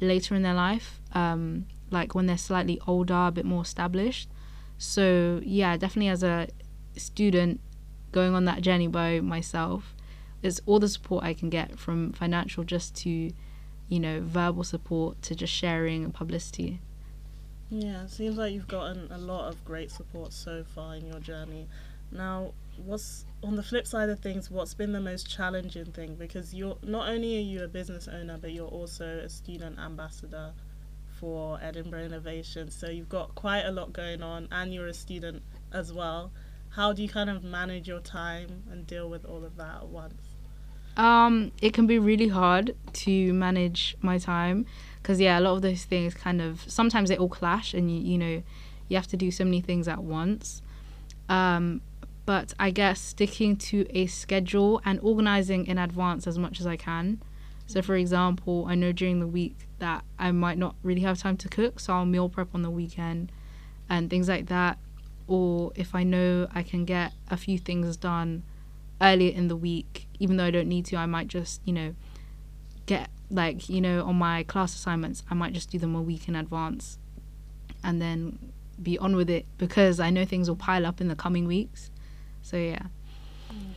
later 0.00 0.34
in 0.34 0.42
their 0.42 0.54
life, 0.54 1.00
um, 1.12 1.66
like 1.92 2.16
when 2.16 2.26
they're 2.26 2.36
slightly 2.36 2.80
older, 2.84 3.26
a 3.28 3.30
bit 3.30 3.44
more 3.44 3.62
established. 3.62 4.28
So 4.76 5.40
yeah, 5.44 5.76
definitely 5.76 6.08
as 6.08 6.24
a 6.24 6.48
student 6.96 7.60
going 8.16 8.34
on 8.34 8.46
that 8.46 8.62
journey 8.62 8.88
by 8.88 9.20
myself, 9.20 9.94
it's 10.42 10.58
all 10.64 10.78
the 10.78 10.88
support 10.88 11.22
I 11.22 11.34
can 11.34 11.50
get 11.50 11.78
from 11.78 12.12
financial 12.12 12.64
just 12.64 12.96
to, 13.02 13.30
you 13.90 14.00
know, 14.00 14.22
verbal 14.22 14.64
support 14.64 15.20
to 15.20 15.34
just 15.34 15.52
sharing 15.52 16.02
and 16.02 16.14
publicity. 16.14 16.80
Yeah, 17.68 18.06
seems 18.06 18.38
like 18.38 18.54
you've 18.54 18.68
gotten 18.68 19.12
a 19.12 19.18
lot 19.18 19.48
of 19.48 19.62
great 19.66 19.90
support 19.90 20.32
so 20.32 20.64
far 20.64 20.94
in 20.94 21.06
your 21.06 21.20
journey. 21.20 21.68
Now, 22.10 22.54
what's 22.82 23.26
on 23.42 23.56
the 23.56 23.62
flip 23.62 23.86
side 23.86 24.08
of 24.08 24.20
things, 24.20 24.50
what's 24.50 24.72
been 24.72 24.92
the 24.92 25.00
most 25.00 25.28
challenging 25.28 25.92
thing? 25.92 26.14
Because 26.14 26.54
you're 26.54 26.78
not 26.82 27.10
only 27.10 27.36
are 27.36 27.42
you 27.42 27.64
a 27.64 27.68
business 27.68 28.08
owner, 28.08 28.38
but 28.40 28.52
you're 28.52 28.66
also 28.80 29.18
a 29.18 29.28
student 29.28 29.78
ambassador 29.78 30.54
for 31.20 31.58
Edinburgh 31.60 32.04
Innovation. 32.04 32.70
So 32.70 32.88
you've 32.88 33.10
got 33.10 33.34
quite 33.34 33.64
a 33.64 33.72
lot 33.72 33.92
going 33.92 34.22
on, 34.22 34.48
and 34.50 34.72
you're 34.72 34.86
a 34.86 34.94
student 34.94 35.42
as 35.70 35.92
well. 35.92 36.32
How 36.70 36.92
do 36.92 37.02
you 37.02 37.08
kind 37.08 37.30
of 37.30 37.42
manage 37.42 37.88
your 37.88 38.00
time 38.00 38.64
and 38.70 38.86
deal 38.86 39.08
with 39.08 39.24
all 39.24 39.44
of 39.44 39.56
that 39.56 39.76
at 39.76 39.86
once? 39.88 40.36
Um, 40.96 41.52
it 41.60 41.74
can 41.74 41.86
be 41.86 41.98
really 41.98 42.28
hard 42.28 42.74
to 42.92 43.32
manage 43.32 43.96
my 44.00 44.18
time 44.18 44.66
because 45.02 45.20
yeah, 45.20 45.38
a 45.38 45.40
lot 45.40 45.56
of 45.56 45.62
those 45.62 45.84
things 45.84 46.14
kind 46.14 46.40
of 46.40 46.64
sometimes 46.66 47.10
they 47.10 47.16
all 47.16 47.28
clash, 47.28 47.74
and 47.74 47.90
you 47.90 48.00
you 48.00 48.18
know 48.18 48.42
you 48.88 48.96
have 48.96 49.06
to 49.08 49.16
do 49.16 49.30
so 49.30 49.44
many 49.44 49.60
things 49.60 49.88
at 49.88 50.02
once. 50.02 50.62
Um, 51.28 51.82
but 52.24 52.54
I 52.58 52.70
guess 52.70 53.00
sticking 53.00 53.56
to 53.56 53.86
a 53.90 54.06
schedule 54.06 54.80
and 54.84 54.98
organizing 55.00 55.66
in 55.66 55.78
advance 55.78 56.26
as 56.26 56.38
much 56.38 56.60
as 56.60 56.66
I 56.66 56.76
can. 56.76 57.20
So, 57.68 57.82
for 57.82 57.96
example, 57.96 58.66
I 58.68 58.74
know 58.74 58.92
during 58.92 59.20
the 59.20 59.26
week 59.26 59.66
that 59.78 60.04
I 60.18 60.32
might 60.32 60.58
not 60.58 60.76
really 60.82 61.00
have 61.02 61.18
time 61.18 61.36
to 61.38 61.48
cook, 61.48 61.80
so 61.80 61.92
I'll 61.92 62.06
meal 62.06 62.28
prep 62.28 62.54
on 62.54 62.62
the 62.62 62.70
weekend 62.70 63.32
and 63.88 64.08
things 64.08 64.28
like 64.28 64.46
that. 64.46 64.78
Or 65.28 65.72
if 65.74 65.94
I 65.94 66.04
know 66.04 66.48
I 66.54 66.62
can 66.62 66.84
get 66.84 67.12
a 67.28 67.36
few 67.36 67.58
things 67.58 67.96
done 67.96 68.42
earlier 69.00 69.32
in 69.32 69.48
the 69.48 69.56
week, 69.56 70.06
even 70.18 70.36
though 70.36 70.44
I 70.44 70.50
don't 70.50 70.68
need 70.68 70.86
to, 70.86 70.96
I 70.96 71.06
might 71.06 71.28
just, 71.28 71.60
you 71.64 71.72
know, 71.72 71.94
get 72.86 73.10
like, 73.30 73.68
you 73.68 73.80
know, 73.80 74.04
on 74.04 74.16
my 74.16 74.44
class 74.44 74.74
assignments, 74.74 75.22
I 75.30 75.34
might 75.34 75.52
just 75.52 75.70
do 75.70 75.78
them 75.78 75.94
a 75.94 76.02
week 76.02 76.28
in 76.28 76.36
advance 76.36 76.98
and 77.82 78.00
then 78.00 78.52
be 78.80 78.98
on 78.98 79.16
with 79.16 79.30
it 79.30 79.46
because 79.58 80.00
I 80.00 80.10
know 80.10 80.24
things 80.24 80.48
will 80.48 80.56
pile 80.56 80.86
up 80.86 81.00
in 81.00 81.08
the 81.08 81.16
coming 81.16 81.46
weeks. 81.46 81.90
So, 82.42 82.56
yeah. 82.56 82.86
Mm. 83.50 83.74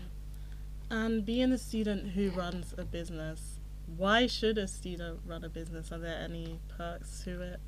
And 0.91 1.25
being 1.25 1.51
a 1.51 1.57
student 1.57 2.11
who 2.11 2.29
runs 2.31 2.73
a 2.77 2.83
business, 2.83 3.59
why 3.97 4.27
should 4.27 4.57
a 4.57 4.67
student 4.67 5.19
run 5.25 5.43
a 5.43 5.49
business? 5.49 5.91
Are 5.91 5.99
there 5.99 6.19
any 6.23 6.59
perks 6.77 7.21
to 7.23 7.41
it? 7.41 7.59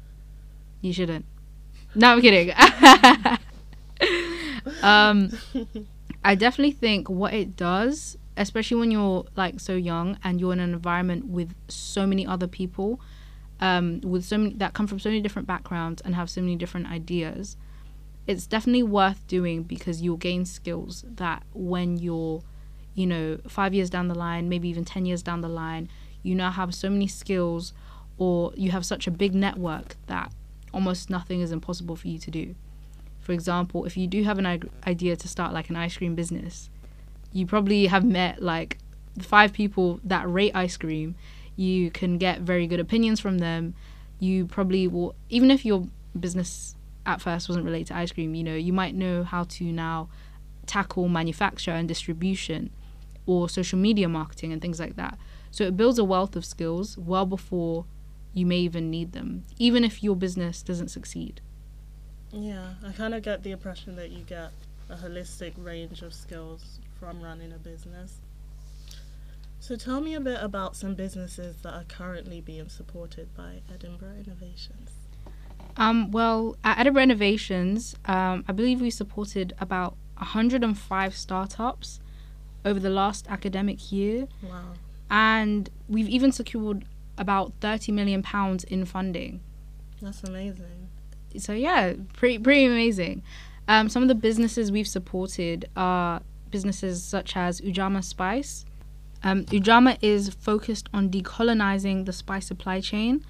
You 0.81 0.93
shouldn't. 0.93 1.25
No, 1.95 2.13
I'm 2.13 2.21
kidding. 2.21 2.53
um, 4.81 5.31
I 6.23 6.35
definitely 6.35 6.73
think 6.73 7.09
what 7.09 7.33
it 7.33 7.55
does, 7.55 8.17
especially 8.37 8.77
when 8.77 8.91
you're 8.91 9.25
like 9.35 9.59
so 9.59 9.73
young 9.73 10.17
and 10.23 10.39
you're 10.39 10.53
in 10.53 10.59
an 10.59 10.73
environment 10.73 11.27
with 11.27 11.53
so 11.67 12.05
many 12.05 12.25
other 12.25 12.47
people, 12.47 12.99
um, 13.59 14.01
with 14.01 14.25
so 14.25 14.37
many 14.37 14.53
that 14.55 14.73
come 14.73 14.87
from 14.87 14.99
so 14.99 15.09
many 15.09 15.21
different 15.21 15.47
backgrounds 15.47 16.01
and 16.01 16.15
have 16.15 16.29
so 16.29 16.41
many 16.41 16.55
different 16.55 16.89
ideas, 16.89 17.57
it's 18.27 18.45
definitely 18.45 18.83
worth 18.83 19.25
doing 19.27 19.63
because 19.63 20.01
you'll 20.01 20.17
gain 20.17 20.45
skills 20.45 21.03
that 21.15 21.43
when 21.53 21.97
you're, 21.97 22.43
you 22.93 23.07
know, 23.07 23.39
five 23.47 23.73
years 23.73 23.89
down 23.89 24.07
the 24.07 24.15
line, 24.15 24.47
maybe 24.47 24.69
even 24.69 24.85
ten 24.85 25.05
years 25.05 25.23
down 25.23 25.41
the 25.41 25.49
line, 25.49 25.89
you 26.23 26.35
now 26.35 26.51
have 26.51 26.73
so 26.75 26.89
many 26.89 27.07
skills, 27.07 27.73
or 28.17 28.53
you 28.55 28.71
have 28.71 28.85
such 28.85 29.07
a 29.07 29.11
big 29.11 29.33
network 29.33 29.95
that 30.05 30.31
almost 30.73 31.09
nothing 31.09 31.41
is 31.41 31.51
impossible 31.51 31.95
for 31.95 32.07
you 32.07 32.19
to 32.19 32.29
do. 32.29 32.55
For 33.21 33.31
example, 33.31 33.85
if 33.85 33.95
you 33.95 34.07
do 34.07 34.23
have 34.23 34.39
an 34.39 34.69
idea 34.85 35.15
to 35.15 35.27
start 35.27 35.53
like 35.53 35.69
an 35.69 35.75
ice 35.75 35.95
cream 35.97 36.15
business, 36.15 36.69
you 37.31 37.45
probably 37.45 37.85
have 37.85 38.03
met 38.03 38.41
like 38.41 38.77
five 39.19 39.53
people 39.53 39.99
that 40.03 40.29
rate 40.29 40.51
ice 40.55 40.75
cream. 40.75 41.15
You 41.55 41.91
can 41.91 42.17
get 42.17 42.41
very 42.41 42.67
good 42.67 42.79
opinions 42.79 43.19
from 43.19 43.37
them. 43.37 43.75
You 44.19 44.47
probably 44.47 44.87
will, 44.87 45.15
even 45.29 45.51
if 45.51 45.63
your 45.63 45.87
business 46.19 46.75
at 47.05 47.21
first 47.21 47.47
wasn't 47.47 47.65
related 47.65 47.87
to 47.87 47.95
ice 47.95 48.11
cream, 48.11 48.35
you 48.35 48.43
know, 48.43 48.55
you 48.55 48.73
might 48.73 48.95
know 48.95 49.23
how 49.23 49.43
to 49.43 49.63
now 49.65 50.09
tackle 50.65 51.07
manufacture 51.07 51.71
and 51.71 51.87
distribution 51.87 52.71
or 53.25 53.49
social 53.49 53.77
media 53.77 54.09
marketing 54.09 54.51
and 54.51 54.61
things 54.61 54.79
like 54.79 54.95
that. 54.95 55.17
So 55.51 55.63
it 55.63 55.77
builds 55.77 55.99
a 55.99 56.03
wealth 56.03 56.35
of 56.35 56.45
skills 56.45 56.97
well 56.97 57.25
before 57.25 57.85
you 58.33 58.45
may 58.45 58.59
even 58.59 58.89
need 58.89 59.11
them, 59.11 59.43
even 59.57 59.83
if 59.83 60.03
your 60.03 60.15
business 60.15 60.63
doesn't 60.63 60.89
succeed. 60.89 61.41
Yeah, 62.33 62.73
I 62.85 62.91
kind 62.91 63.13
of 63.13 63.23
get 63.23 63.43
the 63.43 63.51
impression 63.51 63.95
that 63.97 64.11
you 64.11 64.23
get 64.23 64.51
a 64.89 64.95
holistic 64.95 65.53
range 65.57 66.01
of 66.01 66.13
skills 66.13 66.79
from 66.99 67.21
running 67.21 67.51
a 67.51 67.57
business. 67.57 68.17
So 69.59 69.75
tell 69.75 70.01
me 70.01 70.15
a 70.15 70.19
bit 70.19 70.39
about 70.41 70.75
some 70.75 70.95
businesses 70.95 71.57
that 71.61 71.73
are 71.73 71.83
currently 71.83 72.41
being 72.41 72.67
supported 72.69 73.35
by 73.35 73.61
Edinburgh 73.71 74.23
Innovations. 74.25 74.89
Um, 75.77 76.11
well, 76.11 76.57
at 76.63 76.79
Edinburgh 76.79 77.03
Innovations, 77.03 77.95
um, 78.05 78.43
I 78.47 78.53
believe 78.53 78.81
we 78.81 78.89
supported 78.89 79.53
about 79.59 79.95
105 80.17 81.15
startups 81.15 81.99
over 82.65 82.79
the 82.79 82.89
last 82.89 83.27
academic 83.29 83.91
year. 83.91 84.27
Wow. 84.41 84.73
And 85.09 85.69
we've 85.87 86.09
even 86.09 86.31
secured 86.31 86.85
about 87.17 87.53
30 87.61 87.91
million 87.91 88.23
pounds 88.23 88.63
in 88.63 88.85
funding. 88.85 89.41
That's 90.01 90.23
amazing. 90.23 90.87
So 91.39 91.53
yeah, 91.53 91.93
pretty 92.13 92.39
pretty 92.39 92.65
amazing. 92.65 93.23
Um, 93.67 93.89
some 93.89 94.01
of 94.01 94.09
the 94.09 94.15
businesses 94.15 94.71
we've 94.71 94.87
supported 94.87 95.69
are 95.75 96.21
businesses 96.49 97.03
such 97.03 97.35
as 97.37 97.61
Ujamaa 97.61 98.03
Spice. 98.03 98.65
Um, 99.23 99.45
Ujamaa 99.45 99.97
is 100.01 100.29
focused 100.29 100.89
on 100.93 101.09
decolonizing 101.09 102.05
the 102.05 102.13
spice 102.13 102.47
supply 102.47 102.81
chain, 102.81 103.23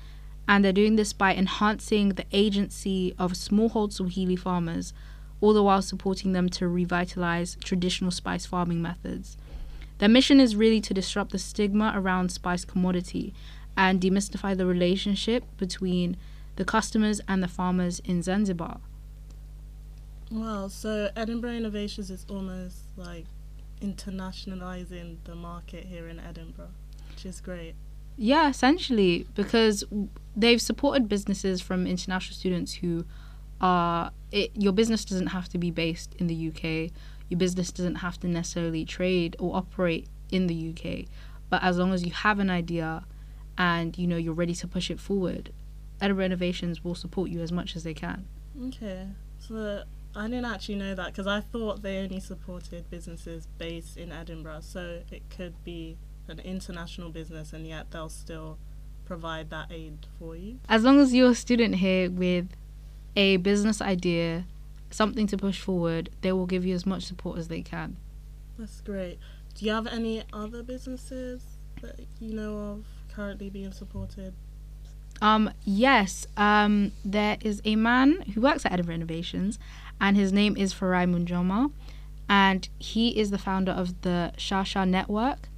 and 0.48 0.64
they're 0.64 0.72
doing 0.72 0.96
this 0.96 1.14
by 1.14 1.36
enhancing 1.36 2.10
the 2.10 2.26
agency 2.32 3.14
of 3.20 3.34
smallhold 3.34 3.92
Swahili 3.94 4.36
farmers, 4.36 4.94
all 5.42 5.54
the 5.54 5.64
while 5.64 5.82
supporting 5.82 6.32
them 6.32 6.50
to 6.50 6.68
revitalize 6.68 7.58
traditional 7.64 8.12
spice 8.12 8.46
farming 8.46 8.82
methods. 8.82 9.38
Their 9.98 10.10
mission 10.10 10.40
is 10.40 10.56
really 10.56 10.82
to 10.82 10.94
disrupt 10.94 11.32
the 11.32 11.40
stigma 11.40 11.94
around 11.96 12.32
spice 12.32 12.66
commodity 12.66 13.34
and 13.78 14.02
demystify 14.02 14.58
the 14.58 14.66
relationship 14.66 15.44
between 15.58 16.18
the 16.62 16.66
customers 16.66 17.20
and 17.28 17.42
the 17.42 17.48
farmers 17.48 18.00
in 18.06 18.22
Zanzibar. 18.22 18.80
Wow, 20.30 20.68
so 20.68 21.10
Edinburgh 21.16 21.54
Innovations 21.54 22.12
is 22.12 22.24
almost 22.30 22.78
like 22.96 23.26
internationalizing 23.82 25.18
the 25.24 25.34
market 25.34 25.86
here 25.86 26.08
in 26.08 26.20
Edinburgh, 26.20 26.70
which 27.10 27.26
is 27.26 27.42
great. 27.42 27.74
Yeah, 28.16 28.48
essentially, 28.48 29.26
because 29.34 29.84
they've 30.36 30.62
supported 30.62 31.10
businesses 31.10 31.62
from 31.62 31.88
international 31.88 32.36
students 32.36 32.76
who 32.76 33.06
are. 33.60 34.12
It, 34.32 34.52
your 34.54 34.72
business 34.72 35.04
doesn't 35.04 35.28
have 35.38 35.50
to 35.50 35.58
be 35.58 35.72
based 35.72 36.14
in 36.20 36.28
the 36.28 36.50
UK. 36.50 36.94
Your 37.28 37.40
business 37.40 37.72
doesn't 37.72 37.96
have 37.96 38.20
to 38.20 38.28
necessarily 38.28 38.86
trade 38.86 39.36
or 39.40 39.56
operate 39.56 40.08
in 40.32 40.46
the 40.46 40.70
UK. 40.70 41.08
But 41.50 41.64
as 41.64 41.80
long 41.80 41.92
as 41.92 42.06
you 42.06 42.12
have 42.12 42.38
an 42.38 42.52
idea 42.52 43.04
and 43.58 43.98
you 43.98 44.06
know 44.06 44.16
you're 44.16 44.36
ready 44.44 44.54
to 44.54 44.68
push 44.68 44.92
it 44.92 45.00
forward, 45.00 45.52
Edinburgh 46.02 46.26
Innovations 46.26 46.84
will 46.84 46.96
support 46.96 47.30
you 47.30 47.42
as 47.42 47.52
much 47.52 47.76
as 47.76 47.84
they 47.84 47.94
can. 47.94 48.26
Okay, 48.68 49.08
so 49.40 49.84
I 50.16 50.28
didn't 50.28 50.46
actually 50.46 50.76
know 50.76 50.96
that 50.96 51.08
because 51.08 51.28
I 51.28 51.40
thought 51.40 51.82
they 51.82 52.00
only 52.00 52.20
supported 52.20 52.90
businesses 52.90 53.48
based 53.58 53.98
in 53.98 54.12
Edinburgh. 54.12 54.62
So 54.62 55.02
it 55.12 55.24
could 55.30 55.64
be 55.64 55.98
an 56.28 56.40
international 56.40 57.10
business 57.10 57.54
and 57.54 57.66
yet 57.68 57.92
they'll 57.92 58.10
still 58.10 58.58
provide 59.06 59.50
that 59.52 59.72
aid 59.72 60.08
for 60.20 60.36
you. 60.36 60.60
As 60.68 60.84
long 60.84 61.00
as 61.00 61.14
you're 61.14 61.32
a 61.32 61.36
student 61.36 61.76
here 61.76 62.10
with 62.10 62.48
a 63.16 63.38
business 63.38 63.82
idea, 63.82 64.46
something 64.90 65.28
to 65.28 65.38
push 65.38 65.60
forward, 65.60 66.10
they 66.22 66.32
will 66.32 66.46
give 66.46 66.66
you 66.66 66.74
as 66.76 66.86
much 66.86 67.04
support 67.04 67.38
as 67.38 67.48
they 67.48 67.62
can. 67.62 67.98
That's 68.58 68.82
great. 68.82 69.20
Do 69.56 69.66
you 69.66 69.72
have 69.72 69.88
any 69.88 70.24
other 70.34 70.64
businesses 70.64 71.44
that 71.82 72.00
you 72.20 72.34
know 72.34 72.58
of 72.58 72.86
currently 73.14 73.50
being 73.50 73.72
supported? 73.72 74.34
Um, 75.22 75.52
yes, 75.64 76.26
um, 76.36 76.92
there 77.06 77.38
is 77.42 77.62
a 77.64 77.76
man 77.76 78.22
who 78.34 78.42
works 78.42 78.66
at 78.66 78.72
Edinburgh 78.72 78.96
Innovations, 78.96 79.60
and 80.00 80.18
his 80.18 80.34
name 80.34 80.58
is 80.58 80.74
Farai 80.74 81.08
Munjoma, 81.08 81.72
and 82.28 82.68
he 82.80 83.20
is 83.20 83.30
the 83.30 83.38
founder 83.38 83.72
of 83.72 84.02
the 84.02 84.34
Shasha 84.38 84.88
Network. 84.88 85.50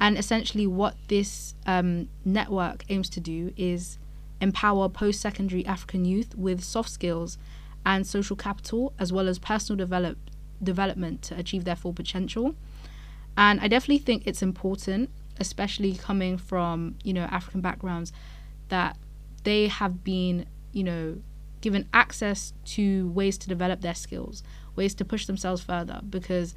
And 0.00 0.16
essentially, 0.16 0.66
what 0.66 0.94
this 1.08 1.54
um, 1.66 2.08
network 2.24 2.84
aims 2.88 3.08
to 3.10 3.20
do 3.20 3.52
is 3.56 3.98
empower 4.40 4.88
post 4.88 5.20
secondary 5.20 5.66
African 5.66 6.04
youth 6.04 6.34
with 6.36 6.62
soft 6.62 6.88
skills 6.88 7.36
and 7.84 8.06
social 8.06 8.36
capital, 8.36 8.94
as 8.98 9.12
well 9.12 9.28
as 9.28 9.38
personal 9.38 9.76
develop- 9.76 10.18
development 10.62 11.22
to 11.22 11.36
achieve 11.36 11.64
their 11.64 11.76
full 11.76 11.92
potential. 11.92 12.54
And 13.36 13.60
I 13.60 13.68
definitely 13.68 13.98
think 13.98 14.22
it's 14.26 14.42
important, 14.42 15.10
especially 15.38 15.94
coming 15.94 16.38
from 16.38 16.94
you 17.02 17.12
know 17.12 17.24
African 17.24 17.60
backgrounds, 17.60 18.12
that 18.70 18.96
they 19.44 19.68
have 19.68 20.02
been 20.02 20.46
you 20.72 20.84
know 20.84 21.18
given 21.60 21.88
access 21.92 22.52
to 22.64 23.08
ways 23.10 23.36
to 23.38 23.48
develop 23.48 23.82
their 23.82 23.94
skills, 23.94 24.42
ways 24.76 24.94
to 24.94 25.04
push 25.04 25.26
themselves 25.26 25.62
further. 25.62 26.00
Because 26.08 26.54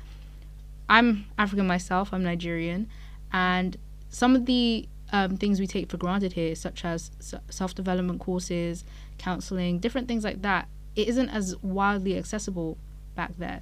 I'm 0.89 1.26
African 1.38 1.67
myself, 1.67 2.13
I'm 2.13 2.23
Nigerian, 2.23 2.89
and 3.32 3.78
some 4.10 4.36
of 4.36 4.45
the 4.45 4.88
um, 5.12 5.38
things 5.38 5.60
we 5.60 5.67
take 5.67 5.89
for 5.89 5.97
granted 5.97 6.34
here, 6.34 6.56
such 6.56 6.86
as 6.86 7.12
self 7.49 7.76
development 7.76 8.19
courses, 8.19 8.84
counseling, 9.17 9.80
different 9.80 10.08
things 10.08 10.23
like 10.23 10.41
that, 10.41 10.67
it 10.95 11.08
isn't 11.08 11.30
as 11.30 11.56
widely 11.62 12.17
accessible 12.17 12.78
back 13.15 13.38
there. 13.38 13.62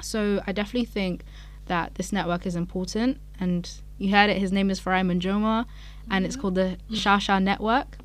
So 0.00 0.42
I 0.46 0.52
definitely 0.52 0.86
think 0.86 1.24
that 1.68 1.94
this 1.94 2.12
network 2.12 2.46
is 2.46 2.56
important. 2.56 3.18
And 3.40 3.70
you 3.98 4.10
heard 4.10 4.30
it, 4.30 4.38
his 4.38 4.52
name 4.52 4.70
is 4.70 4.80
Farai 4.80 5.06
Munjoma, 5.06 5.66
and 6.10 6.24
it's 6.24 6.36
called 6.36 6.56
the 6.56 6.76
Shasha 6.90 7.42
Network. 7.42 7.98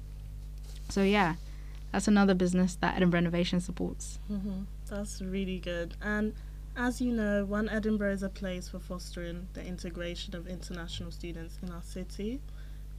So 0.90 1.02
yeah, 1.02 1.36
that's 1.92 2.08
another 2.08 2.34
business 2.34 2.76
that 2.76 2.96
Edinburgh 2.96 3.20
Innovation 3.20 3.60
supports. 3.60 4.20
Mm-hmm. 4.32 4.64
That's 4.90 5.22
really 5.22 5.60
good. 5.60 5.96
And 6.02 6.34
as 6.76 7.02
you 7.02 7.14
know, 7.14 7.46
One 7.46 7.70
Edinburgh 7.70 8.14
is 8.14 8.24
a 8.24 8.30
place 8.30 8.70
for 8.70 8.80
fostering 8.80 9.48
the 9.54 9.66
integration 9.66 10.36
of 10.36 10.48
international 10.48 11.12
students 11.12 11.58
in 11.62 11.72
our 11.72 11.84
city. 11.84 12.42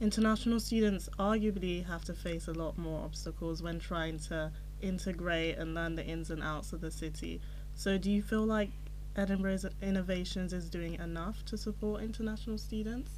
International 0.01 0.59
students 0.59 1.09
arguably 1.19 1.85
have 1.85 2.03
to 2.05 2.13
face 2.13 2.47
a 2.47 2.53
lot 2.53 2.77
more 2.77 3.03
obstacles 3.03 3.61
when 3.61 3.79
trying 3.79 4.19
to 4.19 4.51
integrate 4.81 5.57
and 5.57 5.73
learn 5.73 5.95
the 5.95 6.05
ins 6.05 6.29
and 6.29 6.43
outs 6.43 6.73
of 6.73 6.81
the 6.81 6.91
city. 6.91 7.41
So, 7.75 7.97
do 7.97 8.11
you 8.11 8.21
feel 8.21 8.45
like 8.45 8.71
Edinburgh's 9.15 9.65
Innovations 9.81 10.53
is 10.53 10.69
doing 10.69 10.95
enough 10.95 11.43
to 11.45 11.57
support 11.57 12.03
international 12.03 12.57
students? 12.57 13.11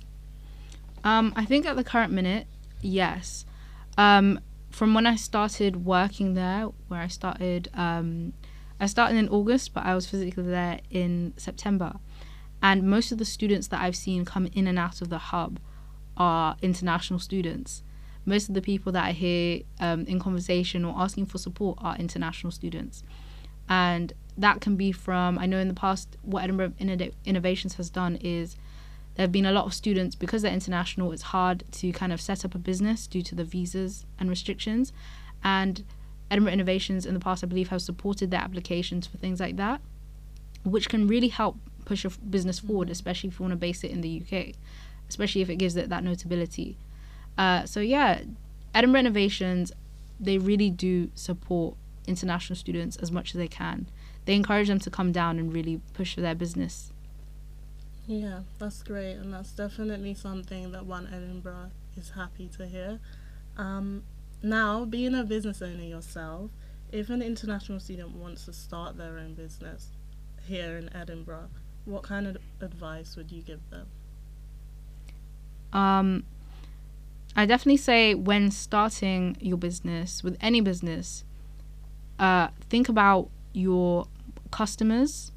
Um, 1.03 1.33
I 1.35 1.45
think 1.45 1.65
at 1.65 1.75
the 1.75 1.83
current 1.83 2.11
minute, 2.11 2.47
yes. 2.81 3.45
Um, 3.97 4.39
from 4.69 4.93
when 4.93 5.07
I 5.07 5.15
started 5.15 5.85
working 5.85 6.33
there, 6.33 6.69
where 6.87 7.01
I 7.01 7.07
started, 7.07 7.69
um, 7.73 8.33
I 8.79 8.85
started 8.85 9.17
in 9.17 9.29
August, 9.29 9.73
but 9.73 9.85
I 9.85 9.95
was 9.95 10.07
physically 10.07 10.43
there 10.43 10.79
in 10.91 11.33
September. 11.37 11.93
And 12.61 12.83
most 12.83 13.11
of 13.11 13.17
the 13.17 13.25
students 13.25 13.67
that 13.67 13.81
I've 13.81 13.95
seen 13.95 14.25
come 14.25 14.47
in 14.53 14.67
and 14.67 14.77
out 14.77 15.01
of 15.01 15.09
the 15.09 15.17
hub 15.17 15.59
are 16.15 16.57
international 16.61 17.19
students. 17.19 17.83
Most 18.25 18.49
of 18.49 18.55
the 18.55 18.61
people 18.61 18.91
that 18.91 19.05
I 19.05 19.11
hear 19.11 19.61
um, 19.79 20.05
in 20.05 20.19
conversation 20.19 20.83
or 20.83 20.93
asking 20.97 21.27
for 21.27 21.37
support 21.37 21.77
are 21.81 21.95
international 21.95 22.51
students. 22.51 23.03
And 23.69 24.13
that 24.37 24.61
can 24.61 24.75
be 24.75 24.91
from, 24.91 25.39
I 25.39 25.45
know 25.45 25.59
in 25.59 25.67
the 25.67 25.73
past, 25.73 26.17
what 26.21 26.43
Edinburgh 26.43 26.73
Innovations 27.25 27.75
has 27.75 27.89
done 27.89 28.17
is 28.21 28.55
there 29.17 29.23
have 29.23 29.31
been 29.31 29.47
a 29.47 29.51
lot 29.51 29.65
of 29.65 29.73
students 29.73 30.15
because 30.15 30.43
they're 30.43 30.53
international 30.53 31.11
it's 31.11 31.23
hard 31.23 31.63
to 31.71 31.91
kind 31.91 32.13
of 32.13 32.21
set 32.21 32.45
up 32.45 32.55
a 32.55 32.59
business 32.59 33.07
due 33.07 33.23
to 33.23 33.35
the 33.35 33.43
visas 33.43 34.05
and 34.19 34.29
restrictions 34.29 34.93
and 35.43 35.83
edinburgh 36.29 36.53
innovations 36.53 37.05
in 37.05 37.13
the 37.13 37.19
past 37.19 37.43
i 37.43 37.47
believe 37.47 37.69
have 37.69 37.81
supported 37.81 38.31
their 38.31 38.39
applications 38.39 39.07
for 39.07 39.17
things 39.17 39.39
like 39.39 39.57
that 39.57 39.81
which 40.63 40.87
can 40.87 41.07
really 41.07 41.29
help 41.29 41.57
push 41.83 42.05
a 42.05 42.09
business 42.09 42.59
forward 42.59 42.85
mm-hmm. 42.85 42.91
especially 42.93 43.27
if 43.27 43.39
you 43.39 43.43
want 43.43 43.51
to 43.51 43.57
base 43.57 43.83
it 43.83 43.91
in 43.91 44.01
the 44.01 44.21
uk 44.21 44.55
especially 45.09 45.41
if 45.41 45.49
it 45.49 45.55
gives 45.55 45.75
it 45.75 45.89
that 45.89 46.03
notability 46.03 46.77
uh, 47.37 47.65
so 47.65 47.79
yeah 47.79 48.21
edinburgh 48.75 48.99
innovations 48.99 49.71
they 50.19 50.37
really 50.37 50.69
do 50.69 51.09
support 51.15 51.75
international 52.07 52.55
students 52.55 52.97
as 52.97 53.11
much 53.11 53.35
as 53.35 53.39
they 53.39 53.47
can 53.47 53.87
they 54.25 54.35
encourage 54.35 54.67
them 54.67 54.79
to 54.79 54.89
come 54.89 55.11
down 55.11 55.37
and 55.37 55.53
really 55.53 55.79
push 55.93 56.15
for 56.15 56.21
their 56.21 56.35
business 56.35 56.91
yeah, 58.07 58.39
that's 58.57 58.83
great, 58.83 59.15
and 59.15 59.33
that's 59.33 59.51
definitely 59.51 60.13
something 60.13 60.71
that 60.71 60.85
One 60.85 61.09
Edinburgh 61.13 61.71
is 61.97 62.11
happy 62.11 62.49
to 62.57 62.65
hear. 62.65 62.99
Um, 63.57 64.03
now, 64.41 64.85
being 64.85 65.13
a 65.13 65.25
business 65.25 65.61
owner 65.61 65.83
yourself, 65.83 66.51
if 66.89 67.09
an 67.09 67.21
international 67.21 67.81
student 67.81 68.15
wants 68.15 68.45
to 68.45 68.53
start 68.53 68.97
their 68.97 69.17
own 69.17 69.33
business 69.33 69.89
here 70.47 70.77
in 70.77 70.89
Edinburgh, 70.95 71.49
what 71.83 72.03
kind 72.03 72.27
of 72.27 72.37
advice 72.61 73.17
would 73.17 73.29
you 73.29 73.41
give 73.41 73.59
them? 73.69 73.87
Um, 75.73 76.23
I 77.35 77.45
definitely 77.45 77.77
say 77.77 78.15
when 78.15 78.51
starting 78.51 79.35
your 79.41 79.57
business 79.57 80.23
with 80.23 80.37
any 80.39 80.61
business, 80.61 81.25
uh, 82.19 82.47
think 82.69 82.89
about 82.89 83.29
your 83.53 84.07
customers 84.51 85.31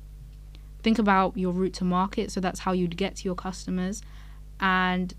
think 0.82 0.98
about 0.98 1.36
your 1.36 1.52
route 1.52 1.74
to 1.74 1.84
market. 1.84 2.30
So 2.30 2.40
that's 2.40 2.60
how 2.60 2.72
you'd 2.72 2.96
get 2.96 3.16
to 3.16 3.24
your 3.24 3.34
customers 3.34 4.02
and 4.58 5.14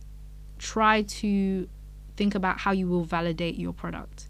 try 0.60 1.04
to 1.04 1.68
think 2.16 2.36
about 2.36 2.60
how 2.60 2.72
you 2.72 2.88
will 2.88 3.04
validate 3.04 3.56
your 3.58 3.74
product. 3.74 4.28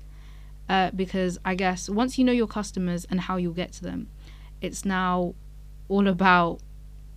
Uh, 0.69 0.91
because 0.91 1.37
I 1.43 1.55
guess 1.55 1.89
once 1.89 2.17
you 2.17 2.23
know 2.23 2.31
your 2.31 2.47
customers 2.47 3.05
and 3.09 3.21
how 3.21 3.37
you'll 3.37 3.53
get 3.53 3.73
to 3.73 3.83
them, 3.83 4.07
it's 4.61 4.85
now 4.85 5.33
all 5.89 6.07
about 6.07 6.59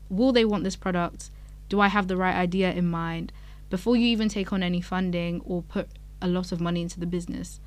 will 0.08 0.32
they 0.32 0.44
want 0.44 0.64
this 0.64 0.76
product? 0.76 1.30
Do 1.68 1.80
I 1.80 1.88
have 1.88 2.08
the 2.08 2.16
right 2.16 2.34
idea 2.34 2.72
in 2.72 2.86
mind? 2.90 3.32
Before 3.70 3.96
you 3.96 4.06
even 4.06 4.28
take 4.28 4.52
on 4.52 4.62
any 4.62 4.80
funding 4.80 5.40
or 5.44 5.62
put 5.62 5.88
a 6.20 6.28
lot 6.28 6.52
of 6.52 6.60
money 6.60 6.82
into 6.82 6.98
the 6.98 7.06
business, 7.06 7.60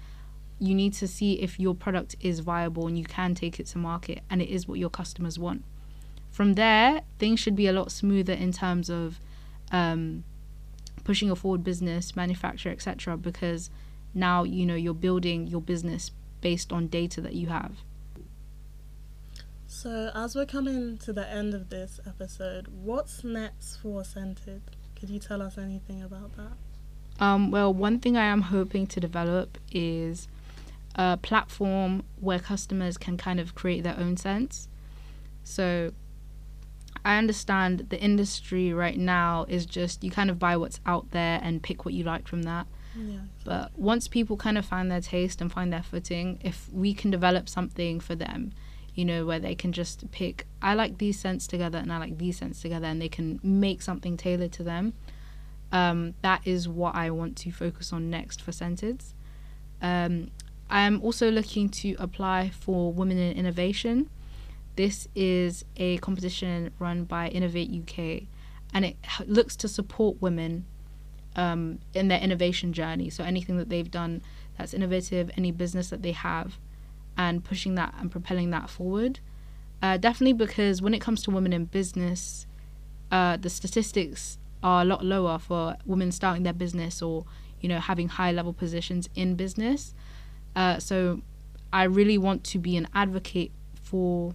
you 0.60 0.74
need 0.74 0.94
to 0.94 1.08
see 1.08 1.34
if 1.34 1.60
your 1.60 1.76
product 1.76 2.16
is 2.20 2.40
viable 2.40 2.88
and 2.88 2.98
you 2.98 3.04
can 3.04 3.36
take 3.36 3.60
it 3.60 3.68
to 3.68 3.78
market 3.78 4.22
and 4.30 4.42
it 4.42 4.50
is 4.50 4.68
what 4.68 4.80
your 4.80 4.90
customers 4.90 5.38
want. 5.38 5.64
From 6.32 6.54
there, 6.54 7.02
things 7.20 7.40
should 7.40 7.56
be 7.56 7.68
a 7.68 7.74
lot 7.74 7.92
smoother 7.92 8.34
in 8.34 8.52
terms 8.52 8.90
of 8.90 9.20
um, 9.72 10.24
pushing 11.04 11.32
a 11.32 11.36
forward 11.36 11.64
business, 11.64 12.16
manufacture, 12.16 12.70
etc. 12.70 13.18
Because 13.18 13.70
now 14.14 14.44
you 14.44 14.66
know 14.66 14.76
you're 14.76 14.94
building 14.94 15.48
your 15.48 15.62
business 15.62 16.12
based 16.42 16.72
on 16.72 16.88
data 16.88 17.22
that 17.22 17.34
you 17.34 17.48
have. 17.48 17.78
So, 19.68 20.12
as 20.16 20.36
we're 20.36 20.46
coming 20.46 20.98
to 21.00 21.12
the 21.12 21.30
end 21.30 21.54
of 21.54 21.70
this 21.70 22.00
episode, 22.08 22.68
what's 22.68 23.24
next 23.24 23.78
for 23.78 24.04
Scented? 24.04 24.62
Could 25.00 25.10
you 25.10 25.20
tell 25.20 25.42
us 25.42 25.58
anything 25.58 26.02
about 26.02 26.36
that? 26.38 26.54
Um, 27.20 27.52
well, 27.52 27.74
one 27.74 28.00
thing 28.00 28.16
I 28.16 28.26
am 28.26 28.42
hoping 28.44 28.88
to 28.88 29.00
develop 29.00 29.58
is 29.72 30.28
a 30.98 31.18
platform 31.18 32.04
where 32.20 32.40
customers 32.40 32.98
can 32.98 33.18
kind 33.18 33.40
of 33.40 33.56
create 33.56 33.84
their 33.84 33.98
own 33.98 34.18
scents. 34.18 34.68
So, 35.44 35.94
I 37.06 37.18
understand 37.18 37.88
the 37.90 38.00
industry 38.02 38.74
right 38.74 38.98
now 38.98 39.46
is 39.48 39.66
just 39.66 40.04
you 40.04 40.12
kind 40.12 40.30
of 40.30 40.40
buy 40.40 40.58
what's 40.58 40.80
out 40.86 41.12
there 41.12 41.40
and 41.42 41.64
pick 41.64 41.86
what 41.86 41.94
you 41.94 42.04
like 42.04 42.28
from 42.28 42.44
that. 42.44 42.68
Yeah. 42.98 43.20
But 43.46 43.78
once 43.78 44.08
people 44.08 44.38
kind 44.38 44.58
of 44.58 44.66
find 44.66 44.92
their 44.92 45.02
taste 45.02 45.40
and 45.40 45.52
find 45.52 45.72
their 45.72 45.84
footing, 45.84 46.40
if 46.44 46.68
we 46.74 46.94
can 46.94 47.12
develop 47.12 47.48
something 47.48 48.00
for 48.00 48.16
them, 48.16 48.52
you 48.96 49.06
know, 49.06 49.26
where 49.26 49.40
they 49.40 49.56
can 49.56 49.72
just 49.72 50.10
pick, 50.12 50.48
I 50.62 50.74
like 50.74 50.98
these 50.98 51.20
scents 51.20 51.46
together 51.46 51.78
and 51.78 51.94
I 51.94 51.98
like 52.00 52.18
these 52.18 52.40
scents 52.40 52.62
together, 52.62 52.88
and 52.88 53.02
they 53.02 53.10
can 53.10 53.40
make 53.44 53.82
something 53.82 54.18
tailored 54.18 54.52
to 54.54 54.64
them. 54.64 54.94
Um, 55.72 56.16
that 56.24 56.42
is 56.46 56.68
what 56.68 56.96
I 56.96 57.12
want 57.12 57.38
to 57.38 57.52
focus 57.52 57.94
on 57.94 58.10
next 58.10 58.42
for 58.42 58.52
Scented. 58.52 59.04
Um, 59.82 60.32
I'm 60.70 61.02
also 61.02 61.32
looking 61.32 61.70
to 61.70 61.96
apply 61.98 62.50
for 62.50 62.92
Women 62.92 63.18
in 63.18 63.38
Innovation. 63.38 64.10
This 64.76 65.08
is 65.16 65.66
a 65.78 65.98
competition 65.98 66.72
run 66.78 67.06
by 67.06 67.30
Innovate 67.30 67.70
UK, 67.70 68.28
and 68.74 68.86
it 68.86 68.98
looks 69.26 69.56
to 69.58 69.68
support 69.68 70.22
women 70.22 70.66
um, 71.36 71.80
in 71.94 72.10
their 72.10 72.20
innovation 72.20 72.74
journey. 72.74 73.10
So 73.10 73.24
anything 73.24 73.58
that 73.58 73.70
they've 73.70 73.90
done 73.90 74.22
that's 74.58 74.74
innovative, 74.74 75.32
any 75.38 75.52
business 75.52 75.90
that 75.90 76.02
they 76.02 76.12
have, 76.12 76.58
and 77.18 77.44
pushing 77.44 77.76
that 77.76 77.94
and 78.00 78.12
propelling 78.12 78.52
that 78.52 78.70
forward. 78.70 79.20
Uh, 79.82 79.98
definitely 79.98 80.34
because 80.34 80.82
when 80.82 80.94
it 80.94 81.00
comes 81.02 81.22
to 81.24 81.32
women 81.32 81.54
in 81.54 81.66
business, 81.66 82.46
uh, 83.12 83.38
the 83.38 83.50
statistics 83.50 84.38
are 84.64 84.82
a 84.82 84.86
lot 84.86 85.06
lower 85.06 85.38
for 85.38 85.78
women 85.86 86.12
starting 86.12 86.44
their 86.44 86.54
business 86.54 87.02
or 87.02 87.26
you 87.62 87.70
know 87.70 87.80
having 87.80 88.10
high 88.10 88.32
level 88.32 88.54
positions 88.54 89.08
in 89.16 89.36
business. 89.36 89.94
Uh, 90.58 90.80
so 90.80 91.22
I 91.72 91.84
really 91.84 92.18
want 92.18 92.44
to 92.46 92.58
be 92.58 92.78
an 92.78 92.88
advocate 92.96 93.52
for 93.84 94.34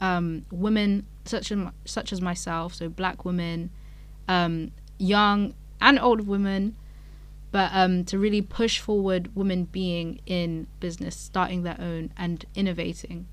um, 0.00 0.46
women 0.52 1.04
such 1.24 1.50
as 1.50 1.58
such 1.84 2.12
as 2.12 2.20
myself, 2.20 2.74
so 2.74 2.88
black 2.88 3.24
women, 3.24 3.70
um, 4.28 4.70
young 4.98 5.54
and 5.80 5.98
old 5.98 6.28
women, 6.28 6.76
but 7.50 7.70
um, 7.74 8.04
to 8.04 8.20
really 8.20 8.40
push 8.40 8.78
forward 8.78 9.34
women 9.34 9.64
being 9.64 10.20
in 10.26 10.68
business, 10.78 11.16
starting 11.16 11.64
their 11.64 11.76
own, 11.80 12.12
and 12.16 12.44
innovating. 12.54 13.26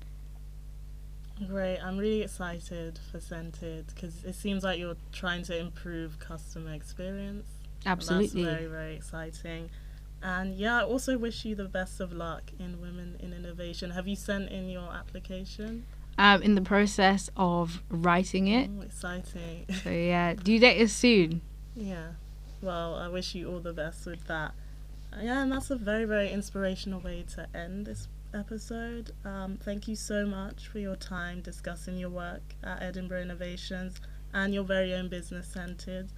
Great. 1.46 1.78
I'm 1.78 1.96
really 1.96 2.22
excited 2.22 2.98
for 3.12 3.20
Scented 3.20 3.86
because 3.94 4.24
it 4.24 4.34
seems 4.34 4.64
like 4.64 4.80
you're 4.80 4.96
trying 5.12 5.44
to 5.44 5.56
improve 5.56 6.18
customer 6.18 6.74
experience. 6.74 7.46
Absolutely. 7.86 8.42
That's 8.42 8.56
very, 8.56 8.66
very 8.66 8.94
exciting. 8.96 9.70
And 10.22 10.54
yeah, 10.54 10.80
I 10.80 10.82
also 10.84 11.16
wish 11.16 11.44
you 11.44 11.54
the 11.54 11.64
best 11.64 12.00
of 12.00 12.12
luck 12.12 12.50
in 12.58 12.80
Women 12.80 13.16
in 13.20 13.32
Innovation. 13.32 13.90
Have 13.92 14.06
you 14.06 14.16
sent 14.16 14.50
in 14.50 14.68
your 14.68 14.92
application? 14.92 15.86
Um, 16.18 16.42
in 16.42 16.54
the 16.54 16.60
process 16.60 17.30
of 17.36 17.82
writing 17.88 18.48
it. 18.48 18.68
Oh, 18.78 18.82
exciting. 18.82 19.64
So 19.82 19.90
yeah, 19.90 20.34
due 20.34 20.58
date 20.58 20.76
is 20.78 20.92
soon. 20.92 21.40
yeah. 21.74 22.08
Well, 22.62 22.96
I 22.96 23.08
wish 23.08 23.34
you 23.34 23.50
all 23.50 23.60
the 23.60 23.72
best 23.72 24.04
with 24.04 24.26
that. 24.26 24.52
Yeah, 25.18 25.42
and 25.42 25.50
that's 25.50 25.70
a 25.70 25.76
very, 25.76 26.04
very 26.04 26.30
inspirational 26.30 27.00
way 27.00 27.24
to 27.34 27.46
end 27.56 27.86
this 27.86 28.06
episode. 28.34 29.12
Um, 29.24 29.56
thank 29.64 29.88
you 29.88 29.96
so 29.96 30.26
much 30.26 30.68
for 30.68 30.78
your 30.78 30.94
time 30.96 31.40
discussing 31.40 31.96
your 31.96 32.10
work 32.10 32.42
at 32.62 32.82
Edinburgh 32.82 33.22
Innovations 33.22 33.98
and 34.34 34.52
your 34.52 34.64
very 34.64 34.92
own 34.92 35.08
business 35.08 35.46
Scented. 35.48 36.10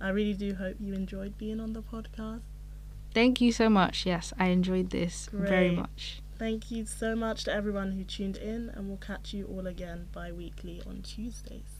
I 0.00 0.08
really 0.08 0.34
do 0.34 0.54
hope 0.56 0.76
you 0.80 0.94
enjoyed 0.94 1.38
being 1.38 1.60
on 1.60 1.72
the 1.72 1.82
podcast. 1.82 2.42
Thank 3.14 3.40
you 3.40 3.52
so 3.52 3.70
much. 3.70 4.04
Yes, 4.04 4.32
I 4.38 4.46
enjoyed 4.46 4.90
this 4.90 5.28
very 5.32 5.70
much. 5.70 6.20
Thank 6.36 6.72
you 6.72 6.84
so 6.84 7.14
much 7.14 7.44
to 7.44 7.52
everyone 7.52 7.92
who 7.92 8.02
tuned 8.02 8.36
in, 8.36 8.70
and 8.70 8.88
we'll 8.88 8.96
catch 8.98 9.32
you 9.32 9.46
all 9.46 9.68
again 9.68 10.08
bi 10.12 10.32
weekly 10.32 10.82
on 10.84 11.00
Tuesdays. 11.02 11.73